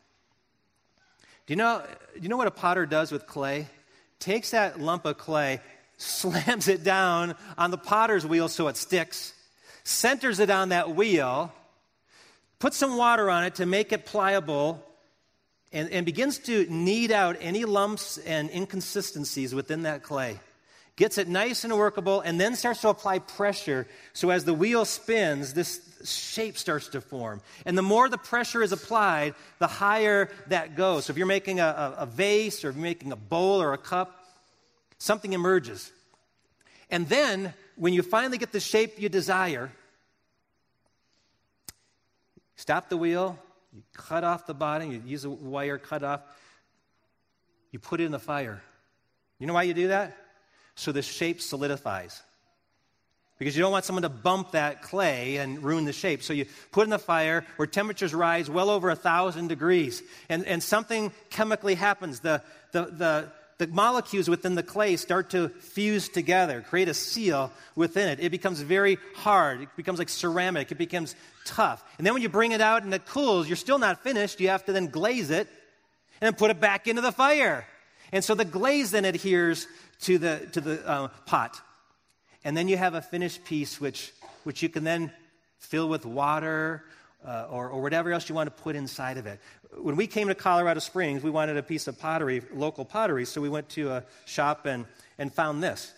Do 1.46 1.52
you 1.52 1.56
know, 1.56 1.82
do 2.14 2.20
you 2.22 2.28
know 2.28 2.38
what 2.38 2.46
a 2.46 2.52
potter 2.52 2.86
does 2.86 3.12
with 3.12 3.26
clay? 3.26 3.66
Takes 4.20 4.52
that 4.52 4.80
lump 4.80 5.04
of 5.04 5.18
clay, 5.18 5.60
slams 5.98 6.68
it 6.68 6.82
down 6.82 7.34
on 7.58 7.70
the 7.70 7.78
potter's 7.78 8.24
wheel 8.24 8.48
so 8.48 8.68
it 8.68 8.76
sticks, 8.78 9.34
centers 9.84 10.40
it 10.40 10.48
on 10.48 10.70
that 10.70 10.94
wheel, 10.94 11.52
puts 12.58 12.78
some 12.78 12.96
water 12.96 13.28
on 13.28 13.44
it 13.44 13.56
to 13.56 13.66
make 13.66 13.92
it 13.92 14.06
pliable, 14.06 14.82
and, 15.72 15.90
and 15.90 16.06
begins 16.06 16.38
to 16.40 16.66
knead 16.70 17.10
out 17.10 17.36
any 17.40 17.64
lumps 17.64 18.18
and 18.18 18.50
inconsistencies 18.50 19.54
within 19.54 19.82
that 19.82 20.02
clay 20.02 20.38
gets 20.96 21.18
it 21.18 21.28
nice 21.28 21.64
and 21.64 21.76
workable, 21.76 22.20
and 22.20 22.40
then 22.40 22.54
starts 22.54 22.82
to 22.82 22.88
apply 22.88 23.18
pressure. 23.18 23.86
So 24.12 24.30
as 24.30 24.44
the 24.44 24.54
wheel 24.54 24.84
spins, 24.84 25.54
this 25.54 25.80
shape 26.04 26.58
starts 26.58 26.88
to 26.88 27.00
form. 27.00 27.40
And 27.64 27.78
the 27.78 27.82
more 27.82 28.08
the 28.08 28.18
pressure 28.18 28.62
is 28.62 28.72
applied, 28.72 29.34
the 29.58 29.66
higher 29.66 30.28
that 30.48 30.76
goes. 30.76 31.06
So 31.06 31.12
if 31.12 31.16
you're 31.16 31.26
making 31.26 31.60
a, 31.60 31.66
a, 31.66 32.02
a 32.02 32.06
vase 32.06 32.64
or 32.64 32.70
if 32.70 32.76
you're 32.76 32.82
making 32.82 33.12
a 33.12 33.16
bowl 33.16 33.62
or 33.62 33.72
a 33.72 33.78
cup, 33.78 34.24
something 34.98 35.32
emerges. 35.32 35.90
And 36.90 37.08
then, 37.08 37.54
when 37.76 37.94
you 37.94 38.02
finally 38.02 38.36
get 38.36 38.52
the 38.52 38.60
shape 38.60 39.00
you 39.00 39.08
desire, 39.08 39.72
stop 42.56 42.90
the 42.90 42.98
wheel, 42.98 43.38
you 43.72 43.82
cut 43.94 44.24
off 44.24 44.46
the 44.46 44.54
bottom, 44.54 44.92
you 44.92 45.02
use 45.04 45.24
a 45.24 45.30
wire 45.30 45.78
cut 45.78 46.02
off, 46.02 46.20
you 47.70 47.78
put 47.78 48.00
it 48.00 48.04
in 48.04 48.12
the 48.12 48.18
fire. 48.18 48.62
You 49.38 49.46
know 49.46 49.54
why 49.54 49.62
you 49.62 49.74
do 49.74 49.88
that? 49.88 50.16
So 50.74 50.92
the 50.92 51.02
shape 51.02 51.40
solidifies. 51.40 52.22
Because 53.38 53.56
you 53.56 53.62
don't 53.62 53.72
want 53.72 53.84
someone 53.84 54.02
to 54.02 54.08
bump 54.08 54.52
that 54.52 54.82
clay 54.82 55.38
and 55.38 55.64
ruin 55.64 55.84
the 55.84 55.92
shape. 55.92 56.22
So 56.22 56.32
you 56.32 56.46
put 56.70 56.84
in 56.84 56.90
the 56.90 56.98
fire 56.98 57.44
where 57.56 57.66
temperatures 57.66 58.14
rise 58.14 58.48
well 58.48 58.70
over 58.70 58.88
a 58.88 58.94
thousand 58.94 59.48
degrees. 59.48 60.00
And, 60.28 60.46
and 60.46 60.62
something 60.62 61.10
chemically 61.28 61.74
happens. 61.74 62.20
The, 62.20 62.42
the, 62.70 62.84
the, 62.84 63.32
the 63.62 63.68
molecules 63.68 64.28
within 64.28 64.56
the 64.56 64.62
clay 64.64 64.96
start 64.96 65.30
to 65.30 65.48
fuse 65.48 66.08
together, 66.08 66.64
create 66.68 66.88
a 66.88 66.94
seal 66.94 67.52
within 67.76 68.08
it. 68.08 68.18
It 68.18 68.30
becomes 68.30 68.60
very 68.60 68.98
hard. 69.14 69.62
It 69.62 69.68
becomes 69.76 70.00
like 70.00 70.08
ceramic. 70.08 70.72
It 70.72 70.78
becomes 70.78 71.14
tough. 71.44 71.84
And 71.96 72.04
then 72.04 72.12
when 72.12 72.22
you 72.22 72.28
bring 72.28 72.50
it 72.50 72.60
out 72.60 72.82
and 72.82 72.92
it 72.92 73.06
cools, 73.06 73.46
you're 73.46 73.56
still 73.56 73.78
not 73.78 74.02
finished. 74.02 74.40
You 74.40 74.48
have 74.48 74.64
to 74.64 74.72
then 74.72 74.88
glaze 74.88 75.30
it 75.30 75.46
and 76.20 76.26
then 76.26 76.34
put 76.34 76.50
it 76.50 76.58
back 76.58 76.88
into 76.88 77.02
the 77.02 77.12
fire. 77.12 77.64
And 78.10 78.24
so 78.24 78.34
the 78.34 78.44
glaze 78.44 78.90
then 78.90 79.04
adheres 79.04 79.68
to 80.00 80.18
the, 80.18 80.48
to 80.52 80.60
the 80.60 80.88
uh, 80.88 81.08
pot. 81.26 81.60
And 82.44 82.56
then 82.56 82.66
you 82.66 82.76
have 82.76 82.94
a 82.94 83.02
finished 83.02 83.44
piece 83.44 83.80
which, 83.80 84.12
which 84.42 84.60
you 84.60 84.68
can 84.68 84.82
then 84.82 85.12
fill 85.58 85.88
with 85.88 86.04
water 86.04 86.82
uh, 87.24 87.46
or, 87.48 87.68
or 87.68 87.80
whatever 87.80 88.10
else 88.12 88.28
you 88.28 88.34
want 88.34 88.48
to 88.48 88.62
put 88.62 88.74
inside 88.74 89.18
of 89.18 89.26
it. 89.26 89.38
When 89.78 89.96
we 89.96 90.06
came 90.06 90.28
to 90.28 90.34
Colorado 90.34 90.80
Springs, 90.80 91.22
we 91.22 91.30
wanted 91.30 91.56
a 91.56 91.62
piece 91.62 91.88
of 91.88 91.98
pottery, 91.98 92.42
local 92.52 92.84
pottery, 92.84 93.24
so 93.24 93.40
we 93.40 93.48
went 93.48 93.68
to 93.70 93.90
a 93.90 94.04
shop 94.26 94.66
and, 94.66 94.84
and 95.18 95.32
found 95.32 95.62
this. 95.62 95.92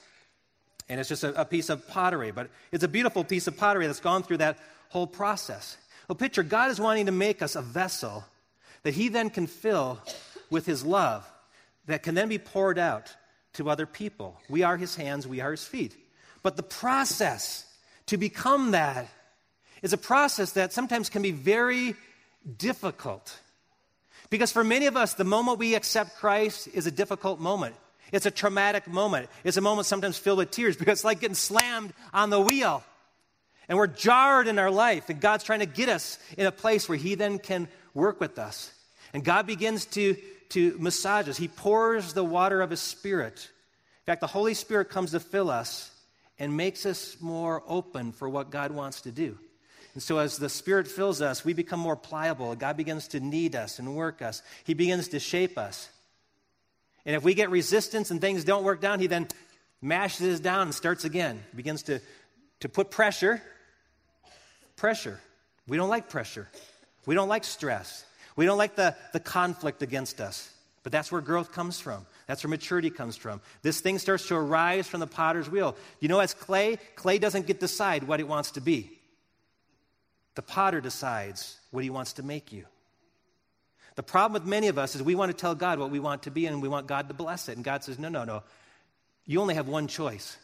And 0.89 1.01
it's 1.01 1.09
just 1.09 1.25
a, 1.25 1.41
a 1.41 1.45
piece 1.45 1.71
of 1.71 1.87
pottery, 1.89 2.31
but 2.31 2.51
it's 2.71 2.85
a 2.85 2.89
beautiful 2.89 3.25
piece 3.25 3.47
of 3.47 3.57
pottery 3.57 3.87
that's 3.87 4.01
gone 4.01 4.23
through 4.23 4.39
that 4.39 4.59
whole 4.91 5.07
process. 5.07 5.77
Well, 6.09 6.17
picture 6.17 6.43
God 6.43 6.71
is 6.71 6.81
wanting 6.81 7.07
to 7.07 7.13
make 7.13 7.43
us 7.43 7.57
a 7.57 7.63
vessel 7.63 8.25
that 8.83 8.95
He 8.95 9.09
then 9.09 9.31
can 9.31 9.47
fill 9.47 10.01
with 10.51 10.67
His 10.67 10.85
love 10.85 11.29
that 11.87 12.03
can 12.03 12.15
then 12.15 12.29
be 12.29 12.39
poured 12.39 12.79
out 12.79 13.15
to 13.55 13.71
other 13.71 13.87
people. 13.87 14.41
We 14.49 14.63
are 14.63 14.77
His 14.77 14.95
hands, 14.95 15.27
we 15.27 15.41
are 15.41 15.51
His 15.51 15.67
feet. 15.67 15.97
But 16.43 16.57
the 16.57 16.63
process 16.63 17.67
to 18.07 18.19
become 18.19 18.73
that 18.73 19.09
is 19.83 19.93
a 19.93 19.99
process 19.99 20.53
that 20.53 20.73
sometimes 20.73 21.09
can 21.09 21.23
be 21.23 21.31
very 21.31 21.95
difficult. 22.59 23.41
Because 24.35 24.51
for 24.51 24.65
many 24.65 24.87
of 24.87 24.97
us, 24.97 25.15
the 25.15 25.23
moment 25.23 25.61
we 25.61 25.77
accept 25.77 26.17
Christ 26.17 26.67
is 26.75 26.89
a 26.89 26.91
difficult 26.91 27.39
moment. 27.39 27.77
It's 28.11 28.27
a 28.27 28.33
traumatic 28.33 28.89
moment. 28.89 29.29
It's 29.45 29.59
a 29.59 29.61
moment 29.61 29.87
sometimes 29.87 30.19
filled 30.19 30.39
with 30.39 30.51
tears 30.51 30.77
because 30.77 30.99
it's 30.99 31.05
like 31.05 31.21
getting 31.21 31.37
slammed 31.37 31.93
on 32.13 32.31
the 32.31 32.41
wheel. 32.41 32.83
And 33.69 33.79
we're 33.79 33.87
jarred 33.87 34.49
in 34.49 34.59
our 34.59 34.73
life, 34.73 35.09
and 35.09 35.21
God's 35.21 35.45
trying 35.45 35.61
to 35.61 35.67
get 35.67 35.89
us 35.89 36.19
in 36.37 36.47
a 36.47 36.51
place 36.51 36.89
where 36.89 36.99
He 36.99 37.15
then 37.15 37.39
can 37.39 37.69
work 37.95 38.19
with 38.19 38.41
us. 38.41 38.73
And 39.13 39.23
God 39.23 39.47
begins 39.47 39.87
to, 39.87 40.17
to 40.49 40.77
massage 40.81 41.29
us. 41.29 41.37
He 41.37 41.47
pours 41.47 42.13
the 42.13 42.25
water 42.25 42.61
of 42.61 42.71
His 42.71 42.81
Spirit. 42.81 43.35
In 43.39 44.07
fact, 44.07 44.21
the 44.21 44.27
Holy 44.27 44.55
Spirit 44.55 44.91
comes 44.91 45.13
to 45.13 45.21
fill 45.21 45.49
us 45.49 45.93
and 46.41 46.57
makes 46.57 46.87
us 46.87 47.19
more 47.21 47.63
open 47.69 48.11
for 48.11 48.29
what 48.29 48.51
God 48.51 48.73
wants 48.73 49.03
to 49.03 49.13
do. 49.13 49.39
And 49.95 50.03
so, 50.03 50.19
as 50.19 50.39
the 50.39 50.49
Spirit 50.49 50.89
fills 50.89 51.23
us, 51.23 51.45
we 51.45 51.53
become 51.53 51.81
more 51.81 51.97
pliable. 51.97 52.55
God 52.57 52.77
begins 52.77 53.09
to 53.09 53.21
knead 53.21 53.55
us 53.55 53.79
and 53.79 53.97
work 53.97 54.23
us, 54.23 54.43
He 54.65 54.75
begins 54.75 55.09
to 55.09 55.21
shape 55.21 55.57
us. 55.57 55.89
And 57.07 57.15
if 57.15 57.23
we 57.23 57.35
get 57.35 57.51
resistance 57.51 58.11
and 58.11 58.21
things 58.21 58.45
don't 58.45 58.65
work 58.65 58.81
down, 58.81 59.01
He 59.01 59.07
then 59.07 59.29
mashes 59.81 60.35
us 60.35 60.41
down 60.41 60.63
and 60.63 60.75
starts 60.75 61.05
again. 61.05 61.43
He 61.51 61.57
begins 61.57 61.85
to, 61.85 62.01
to 62.61 62.69
put 62.69 62.91
pressure 62.91 63.43
pressure. 64.77 65.21
We 65.67 65.77
don't 65.77 65.89
like 65.89 66.09
pressure. 66.09 66.49
We 67.07 67.15
don't 67.15 67.29
like 67.29 67.45
stress. 67.45 68.05
We 68.37 68.47
don't 68.47 68.59
like 68.59 68.77
the, 68.77 68.95
the 69.13 69.21
conflict 69.21 69.83
against 69.83 70.21
us. 70.21 70.51
But 70.83 70.93
that's 70.93 71.11
where 71.11 71.23
growth 71.23 71.53
comes 71.53 71.81
from. 71.81 72.05
That's 72.27 72.45
where 72.45 72.51
maturity 72.51 72.91
comes 72.91 73.17
from. 73.17 73.41
This 73.63 73.81
thing 73.81 73.99
starts 73.99 74.29
to 74.29 74.35
arise 74.35 74.87
from 74.87 75.01
the 75.01 75.07
potter's 75.07 75.49
wheel. 75.49 75.77
You 76.01 76.09
know, 76.09 76.21
as 76.21 76.35
clay, 76.35 76.79
clay 76.97 77.19
doesn't 77.19 77.47
get 77.47 77.61
decide 77.61 78.03
what 78.03 78.21
it 78.21 78.29
wants 78.29 78.53
to 78.53 78.61
be. 78.61 78.94
The 80.35 80.43
potter 80.43 80.81
decides 80.81 81.59
what 81.71 81.85
he 81.85 81.91
wants 81.91 82.15
to 82.15 82.23
make 82.23 82.53
you. 82.53 82.65
The 83.95 84.03
problem 84.03 84.33
with 84.33 84.49
many 84.49 84.69
of 84.69 84.79
us 84.79 84.97
is 84.97 85.03
we 85.03 85.15
want 85.15 85.31
to 85.31 85.37
tell 85.37 85.55
God 85.55 85.79
what 85.79 85.91
we 85.91 86.01
want 86.01 86.25
to 86.25 86.31
be 86.31 86.47
and 86.47 86.61
we 86.61 86.69
want 86.69 86.89
God 86.89 87.09
to 87.09 87.15
bless 87.15 87.49
it. 87.49 87.57
And 87.57 87.65
God 87.65 87.85
says, 87.85 87.99
no, 87.99 88.09
no, 88.09 88.25
no. 88.25 88.43
You 89.27 89.41
only 89.41 89.55
have 89.55 89.69
one 89.69 89.87
choice. 89.87 90.37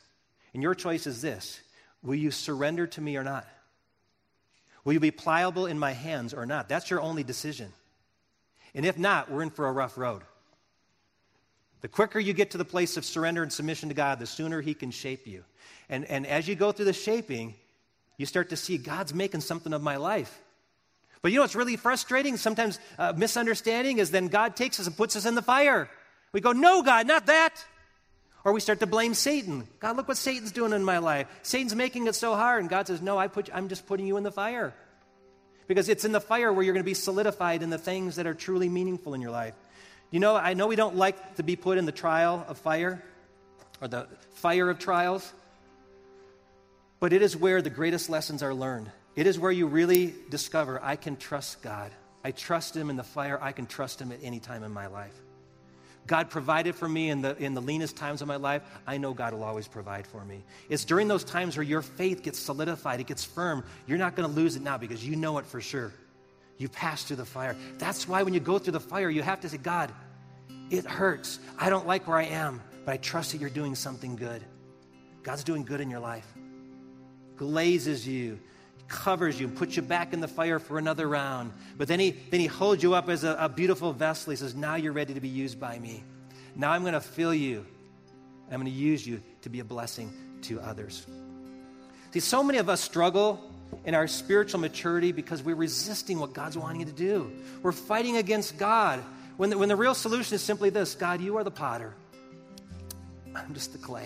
And 0.54 0.62
your 0.62 0.74
choice 0.74 1.06
is 1.06 1.20
this 1.20 1.60
Will 2.02 2.14
you 2.14 2.30
surrender 2.30 2.86
to 2.88 3.00
me 3.00 3.16
or 3.16 3.24
not? 3.24 3.46
Will 4.84 4.94
you 4.94 5.00
be 5.00 5.10
pliable 5.10 5.66
in 5.66 5.78
my 5.78 5.92
hands 5.92 6.32
or 6.32 6.46
not? 6.46 6.68
That's 6.68 6.90
your 6.90 7.00
only 7.00 7.22
decision. 7.22 7.72
And 8.74 8.86
if 8.86 8.98
not, 8.98 9.30
we're 9.30 9.42
in 9.42 9.50
for 9.50 9.68
a 9.68 9.72
rough 9.72 9.98
road. 9.98 10.22
The 11.82 11.88
quicker 11.88 12.18
you 12.18 12.32
get 12.32 12.52
to 12.52 12.58
the 12.58 12.64
place 12.64 12.96
of 12.96 13.04
surrender 13.04 13.42
and 13.42 13.52
submission 13.52 13.88
to 13.88 13.94
God, 13.94 14.18
the 14.18 14.26
sooner 14.26 14.60
He 14.60 14.74
can 14.74 14.90
shape 14.90 15.26
you. 15.26 15.44
And, 15.88 16.04
and 16.06 16.26
as 16.26 16.46
you 16.46 16.54
go 16.54 16.72
through 16.72 16.84
the 16.86 16.92
shaping, 16.92 17.54
you 18.20 18.26
start 18.26 18.50
to 18.50 18.56
see 18.56 18.76
God's 18.76 19.14
making 19.14 19.40
something 19.40 19.72
of 19.72 19.80
my 19.80 19.96
life. 19.96 20.42
But 21.22 21.32
you 21.32 21.36
know 21.36 21.42
what's 21.42 21.56
really 21.56 21.76
frustrating? 21.76 22.36
Sometimes 22.36 22.78
uh, 22.98 23.14
misunderstanding 23.16 23.96
is 23.96 24.10
then 24.10 24.28
God 24.28 24.56
takes 24.56 24.78
us 24.78 24.86
and 24.86 24.94
puts 24.94 25.16
us 25.16 25.24
in 25.24 25.34
the 25.34 25.40
fire. 25.40 25.88
We 26.32 26.42
go, 26.42 26.52
No, 26.52 26.82
God, 26.82 27.06
not 27.06 27.24
that. 27.26 27.64
Or 28.44 28.52
we 28.52 28.60
start 28.60 28.80
to 28.80 28.86
blame 28.86 29.14
Satan. 29.14 29.66
God, 29.78 29.96
look 29.96 30.06
what 30.06 30.18
Satan's 30.18 30.52
doing 30.52 30.74
in 30.74 30.84
my 30.84 30.98
life. 30.98 31.28
Satan's 31.40 31.74
making 31.74 32.08
it 32.08 32.14
so 32.14 32.34
hard. 32.34 32.60
And 32.60 32.68
God 32.68 32.88
says, 32.88 33.00
No, 33.00 33.16
I 33.16 33.26
put, 33.26 33.48
you, 33.48 33.54
I'm 33.54 33.70
just 33.70 33.86
putting 33.86 34.06
you 34.06 34.18
in 34.18 34.22
the 34.22 34.30
fire. 34.30 34.74
Because 35.66 35.88
it's 35.88 36.04
in 36.04 36.12
the 36.12 36.20
fire 36.20 36.52
where 36.52 36.62
you're 36.62 36.74
going 36.74 36.84
to 36.84 36.90
be 36.90 36.92
solidified 36.92 37.62
in 37.62 37.70
the 37.70 37.78
things 37.78 38.16
that 38.16 38.26
are 38.26 38.34
truly 38.34 38.68
meaningful 38.68 39.14
in 39.14 39.22
your 39.22 39.30
life. 39.30 39.54
You 40.10 40.20
know, 40.20 40.36
I 40.36 40.52
know 40.52 40.66
we 40.66 40.76
don't 40.76 40.96
like 40.96 41.36
to 41.36 41.42
be 41.42 41.56
put 41.56 41.78
in 41.78 41.86
the 41.86 41.92
trial 41.92 42.44
of 42.48 42.58
fire 42.58 43.02
or 43.80 43.88
the 43.88 44.08
fire 44.34 44.68
of 44.68 44.78
trials, 44.78 45.32
but 47.00 47.12
it 47.12 47.22
is 47.22 47.36
where 47.36 47.62
the 47.62 47.70
greatest 47.70 48.10
lessons 48.10 48.42
are 48.42 48.54
learned. 48.54 48.90
It 49.16 49.26
is 49.26 49.38
where 49.38 49.50
you 49.50 49.66
really 49.66 50.14
discover 50.28 50.78
I 50.82 50.96
can 50.96 51.16
trust 51.16 51.62
God. 51.62 51.90
I 52.22 52.30
trust 52.30 52.76
Him 52.76 52.90
in 52.90 52.96
the 52.96 53.02
fire. 53.02 53.38
I 53.42 53.52
can 53.52 53.66
trust 53.66 54.00
Him 54.00 54.12
at 54.12 54.20
any 54.22 54.38
time 54.38 54.62
in 54.62 54.72
my 54.72 54.86
life. 54.86 55.14
God 56.06 56.30
provided 56.30 56.74
for 56.74 56.88
me 56.88 57.08
in 57.08 57.22
the, 57.22 57.36
in 57.36 57.54
the 57.54 57.60
leanest 57.60 57.96
times 57.96 58.20
of 58.20 58.28
my 58.28 58.36
life. 58.36 58.62
I 58.86 58.98
know 58.98 59.14
God 59.14 59.32
will 59.32 59.44
always 59.44 59.68
provide 59.68 60.06
for 60.06 60.24
me. 60.24 60.44
It's 60.68 60.84
during 60.84 61.08
those 61.08 61.24
times 61.24 61.56
where 61.56 61.64
your 61.64 61.82
faith 61.82 62.22
gets 62.22 62.38
solidified, 62.38 63.00
it 63.00 63.06
gets 63.06 63.24
firm. 63.24 63.64
You're 63.86 63.98
not 63.98 64.16
going 64.16 64.28
to 64.28 64.34
lose 64.34 64.56
it 64.56 64.62
now 64.62 64.76
because 64.76 65.06
you 65.06 65.16
know 65.16 65.38
it 65.38 65.46
for 65.46 65.60
sure. 65.60 65.92
You 66.58 66.68
passed 66.68 67.06
through 67.06 67.16
the 67.16 67.24
fire. 67.24 67.56
That's 67.78 68.08
why 68.08 68.22
when 68.22 68.34
you 68.34 68.40
go 68.40 68.58
through 68.58 68.72
the 68.72 68.80
fire, 68.80 69.08
you 69.08 69.22
have 69.22 69.40
to 69.40 69.48
say, 69.48 69.56
God, 69.56 69.92
it 70.70 70.84
hurts. 70.84 71.38
I 71.58 71.70
don't 71.70 71.86
like 71.86 72.06
where 72.06 72.18
I 72.18 72.24
am, 72.24 72.60
but 72.84 72.92
I 72.92 72.96
trust 72.98 73.32
that 73.32 73.40
you're 73.40 73.48
doing 73.48 73.74
something 73.74 74.16
good. 74.16 74.42
God's 75.22 75.44
doing 75.44 75.64
good 75.64 75.80
in 75.80 75.90
your 75.90 76.00
life. 76.00 76.26
Glazes 77.40 78.06
you, 78.06 78.38
covers 78.86 79.40
you, 79.40 79.48
puts 79.48 79.74
you 79.74 79.80
back 79.80 80.12
in 80.12 80.20
the 80.20 80.28
fire 80.28 80.58
for 80.58 80.76
another 80.76 81.08
round. 81.08 81.52
But 81.78 81.88
then 81.88 81.98
he, 81.98 82.10
then 82.10 82.38
he 82.38 82.44
holds 82.44 82.82
you 82.82 82.92
up 82.92 83.08
as 83.08 83.24
a, 83.24 83.34
a 83.40 83.48
beautiful 83.48 83.94
vessel. 83.94 84.32
He 84.32 84.36
says, 84.36 84.54
Now 84.54 84.74
you're 84.74 84.92
ready 84.92 85.14
to 85.14 85.22
be 85.22 85.28
used 85.28 85.58
by 85.58 85.78
me. 85.78 86.04
Now 86.54 86.72
I'm 86.72 86.82
going 86.82 86.92
to 86.92 87.00
fill 87.00 87.32
you. 87.32 87.64
I'm 88.50 88.60
going 88.60 88.66
to 88.66 88.78
use 88.78 89.06
you 89.06 89.22
to 89.40 89.48
be 89.48 89.60
a 89.60 89.64
blessing 89.64 90.12
to 90.42 90.60
others. 90.60 91.06
See, 92.12 92.20
so 92.20 92.42
many 92.42 92.58
of 92.58 92.68
us 92.68 92.82
struggle 92.82 93.40
in 93.86 93.94
our 93.94 94.06
spiritual 94.06 94.60
maturity 94.60 95.10
because 95.10 95.42
we're 95.42 95.56
resisting 95.56 96.18
what 96.18 96.34
God's 96.34 96.58
wanting 96.58 96.80
you 96.80 96.86
to 96.86 96.92
do. 96.92 97.32
We're 97.62 97.72
fighting 97.72 98.18
against 98.18 98.58
God. 98.58 99.02
When 99.38 99.48
the, 99.48 99.56
when 99.56 99.70
the 99.70 99.76
real 99.76 99.94
solution 99.94 100.34
is 100.34 100.42
simply 100.42 100.68
this 100.68 100.94
God, 100.94 101.22
you 101.22 101.38
are 101.38 101.44
the 101.44 101.50
potter, 101.50 101.94
I'm 103.34 103.54
just 103.54 103.72
the 103.72 103.78
clay. 103.78 104.04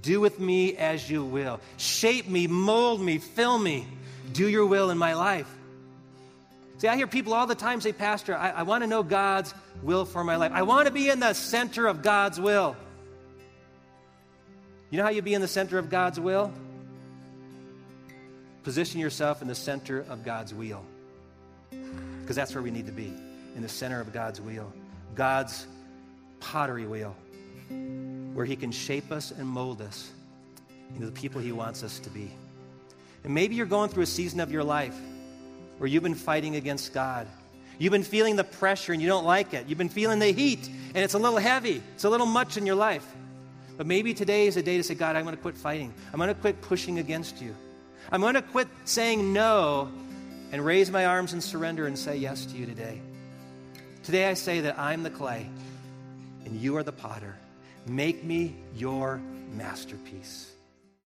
Do 0.00 0.20
with 0.20 0.40
me 0.40 0.76
as 0.76 1.08
you 1.08 1.24
will. 1.24 1.60
Shape 1.76 2.28
me, 2.28 2.46
mold 2.46 3.00
me, 3.00 3.18
fill 3.18 3.58
me. 3.58 3.86
Do 4.32 4.48
your 4.48 4.66
will 4.66 4.90
in 4.90 4.98
my 4.98 5.14
life. 5.14 5.52
See, 6.78 6.88
I 6.88 6.96
hear 6.96 7.06
people 7.06 7.34
all 7.34 7.46
the 7.46 7.54
time 7.54 7.80
say, 7.80 7.92
Pastor, 7.92 8.34
I, 8.34 8.50
I 8.50 8.62
want 8.62 8.82
to 8.82 8.88
know 8.88 9.04
God's 9.04 9.54
will 9.82 10.04
for 10.04 10.24
my 10.24 10.36
life. 10.36 10.50
I 10.52 10.62
want 10.62 10.86
to 10.86 10.92
be 10.92 11.08
in 11.08 11.20
the 11.20 11.32
center 11.32 11.86
of 11.86 12.02
God's 12.02 12.40
will. 12.40 12.74
You 14.90 14.98
know 14.98 15.04
how 15.04 15.10
you 15.10 15.22
be 15.22 15.34
in 15.34 15.40
the 15.40 15.48
center 15.48 15.78
of 15.78 15.90
God's 15.90 16.18
will? 16.18 16.52
Position 18.64 19.00
yourself 19.00 19.42
in 19.42 19.48
the 19.48 19.54
center 19.54 20.00
of 20.08 20.24
God's 20.24 20.52
wheel. 20.52 20.84
Because 21.70 22.34
that's 22.34 22.54
where 22.54 22.62
we 22.62 22.70
need 22.70 22.86
to 22.86 22.92
be 22.92 23.12
in 23.54 23.62
the 23.62 23.68
center 23.68 24.00
of 24.00 24.12
God's 24.12 24.40
wheel, 24.40 24.72
God's 25.14 25.66
pottery 26.40 26.86
wheel 26.86 27.14
where 28.34 28.46
He 28.46 28.56
can 28.56 28.72
shape 28.72 29.12
us 29.12 29.30
and 29.30 29.46
mold 29.46 29.80
us 29.82 30.10
into 30.94 31.06
the 31.06 31.12
people 31.12 31.40
He 31.40 31.52
wants 31.52 31.82
us 31.82 31.98
to 32.00 32.10
be. 32.10 32.30
And 33.24 33.34
maybe 33.34 33.54
you're 33.54 33.66
going 33.66 33.88
through 33.88 34.02
a 34.02 34.06
season 34.06 34.40
of 34.40 34.50
your 34.50 34.64
life 34.64 34.98
where 35.78 35.88
you've 35.88 36.02
been 36.02 36.14
fighting 36.14 36.56
against 36.56 36.92
God. 36.92 37.26
You've 37.78 37.92
been 37.92 38.02
feeling 38.02 38.36
the 38.36 38.44
pressure 38.44 38.92
and 38.92 39.00
you 39.00 39.08
don't 39.08 39.24
like 39.24 39.54
it. 39.54 39.66
You've 39.68 39.78
been 39.78 39.88
feeling 39.88 40.18
the 40.18 40.32
heat 40.32 40.68
and 40.68 40.98
it's 40.98 41.14
a 41.14 41.18
little 41.18 41.38
heavy, 41.38 41.82
it's 41.94 42.04
a 42.04 42.10
little 42.10 42.26
much 42.26 42.56
in 42.56 42.66
your 42.66 42.76
life. 42.76 43.06
But 43.76 43.86
maybe 43.86 44.12
today 44.14 44.46
is 44.46 44.56
a 44.56 44.62
day 44.62 44.76
to 44.76 44.82
say, 44.82 44.94
God, 44.94 45.16
I'm 45.16 45.24
going 45.24 45.34
to 45.34 45.40
quit 45.40 45.56
fighting. 45.56 45.92
I'm 46.12 46.18
going 46.18 46.28
to 46.28 46.40
quit 46.40 46.60
pushing 46.60 46.98
against 46.98 47.40
you. 47.40 47.54
I'm 48.10 48.20
going 48.20 48.34
to 48.34 48.42
quit 48.42 48.68
saying 48.84 49.32
no 49.32 49.90
and 50.52 50.64
raise 50.64 50.90
my 50.90 51.06
arms 51.06 51.32
and 51.32 51.42
surrender 51.42 51.86
and 51.86 51.98
say 51.98 52.16
yes 52.16 52.44
to 52.46 52.56
you 52.56 52.66
today. 52.66 53.00
Today 54.02 54.28
I 54.28 54.34
say 54.34 54.60
that 54.60 54.78
I'm 54.78 55.02
the 55.02 55.10
clay 55.10 55.48
and 56.44 56.60
you 56.60 56.76
are 56.76 56.82
the 56.82 56.92
potter. 56.92 57.34
Make 57.86 58.24
me 58.24 58.56
your 58.74 59.20
masterpiece. 59.54 60.51